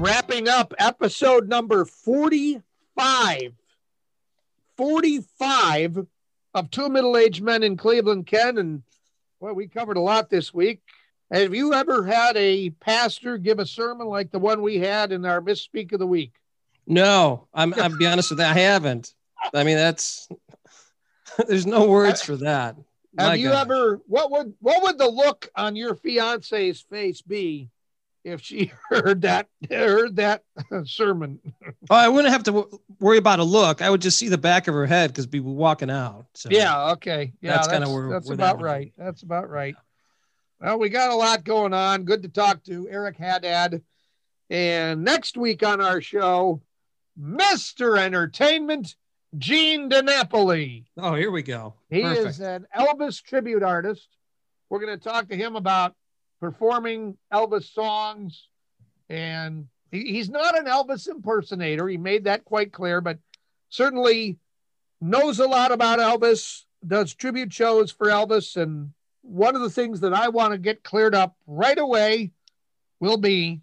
[0.00, 3.52] Wrapping up episode number 45.
[4.76, 6.06] 45
[6.54, 8.56] of Two Middle Aged Men in Cleveland, Ken.
[8.56, 8.82] And
[9.40, 10.80] well, we covered a lot this week.
[11.30, 15.26] Have you ever had a pastor give a sermon like the one we had in
[15.26, 16.32] our misspeak of the week?
[16.86, 19.12] No, I'm I'll be honest with you, I haven't.
[19.52, 20.26] I mean, that's
[21.48, 22.76] there's no words for that.
[23.18, 23.62] Have My you gosh.
[23.62, 27.70] ever what would what would the look on your fiance's face be
[28.24, 30.42] if she heard that heard that
[30.84, 31.40] sermon?
[31.90, 33.80] Oh, I wouldn't have to w- worry about a look.
[33.82, 36.26] I would just see the back of her head because people walking out.
[36.34, 37.32] So Yeah, okay.
[37.40, 38.94] Yeah, That's that's, kinda where- that's where about would right.
[38.96, 39.02] be.
[39.02, 39.74] That's about right.
[40.60, 42.02] Well, we got a lot going on.
[42.04, 43.82] Good to talk to Eric Haddad.
[44.50, 46.62] And next week on our show,
[47.20, 47.98] Mr.
[47.98, 48.96] Entertainment,
[49.36, 50.84] Gene DiNapoli.
[50.96, 51.74] Oh, here we go.
[51.90, 52.26] He Perfect.
[52.28, 54.08] is an Elvis tribute artist.
[54.70, 55.94] We're going to talk to him about
[56.40, 58.48] performing Elvis songs.
[59.10, 61.88] And he- he's not an Elvis impersonator.
[61.88, 63.18] He made that quite clear, but
[63.68, 64.38] certainly
[65.00, 68.56] knows a lot about Elvis, does tribute shows for Elvis.
[68.56, 72.32] And one of the things that I want to get cleared up right away
[73.00, 73.60] will be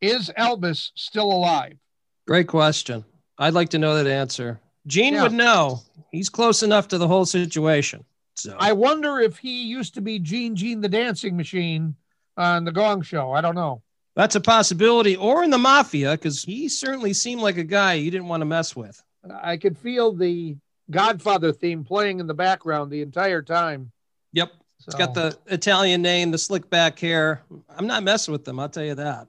[0.00, 1.78] is Elvis still alive?
[2.26, 3.04] Great question.
[3.38, 4.60] I'd like to know that answer.
[4.86, 5.22] Gene Yeah.
[5.22, 5.80] would know.
[6.12, 8.04] He's close enough to the whole situation.
[8.36, 11.94] So I wonder if he used to be Gene Gene the Dancing Machine
[12.36, 13.32] on the Gong Show.
[13.32, 13.82] I don't know.
[14.16, 18.10] that's a possibility, or in the mafia, because he certainly seemed like a guy you
[18.12, 19.02] didn't want to mess with.
[19.42, 20.56] I could feel the
[20.90, 23.90] Godfather theme playing in the background the entire time.
[24.32, 24.52] Yep.
[24.78, 27.42] It's So, got the Italian name, the slick back hair.
[27.76, 28.60] I'm not messing with them.
[28.60, 29.26] I'll tell you that.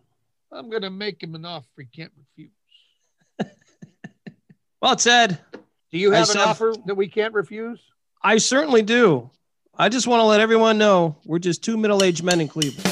[0.51, 2.51] I'm going to make him an offer he can't refuse.
[4.86, 5.39] Well, Ted,
[5.91, 7.79] Do you I have an said- offer that we can't refuse?
[8.21, 9.31] I certainly do.
[9.75, 12.88] I just want to let everyone know we're just two middle aged men in Cleveland.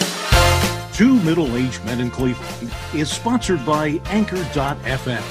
[0.91, 5.21] Two Middle Aged Men in Cleveland is sponsored by Anchor.fm.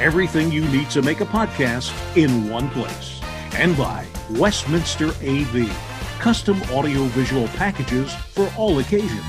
[0.00, 3.18] Everything you need to make a podcast in one place.
[3.54, 5.66] And by Westminster AV,
[6.18, 9.24] custom audiovisual packages for all occasions.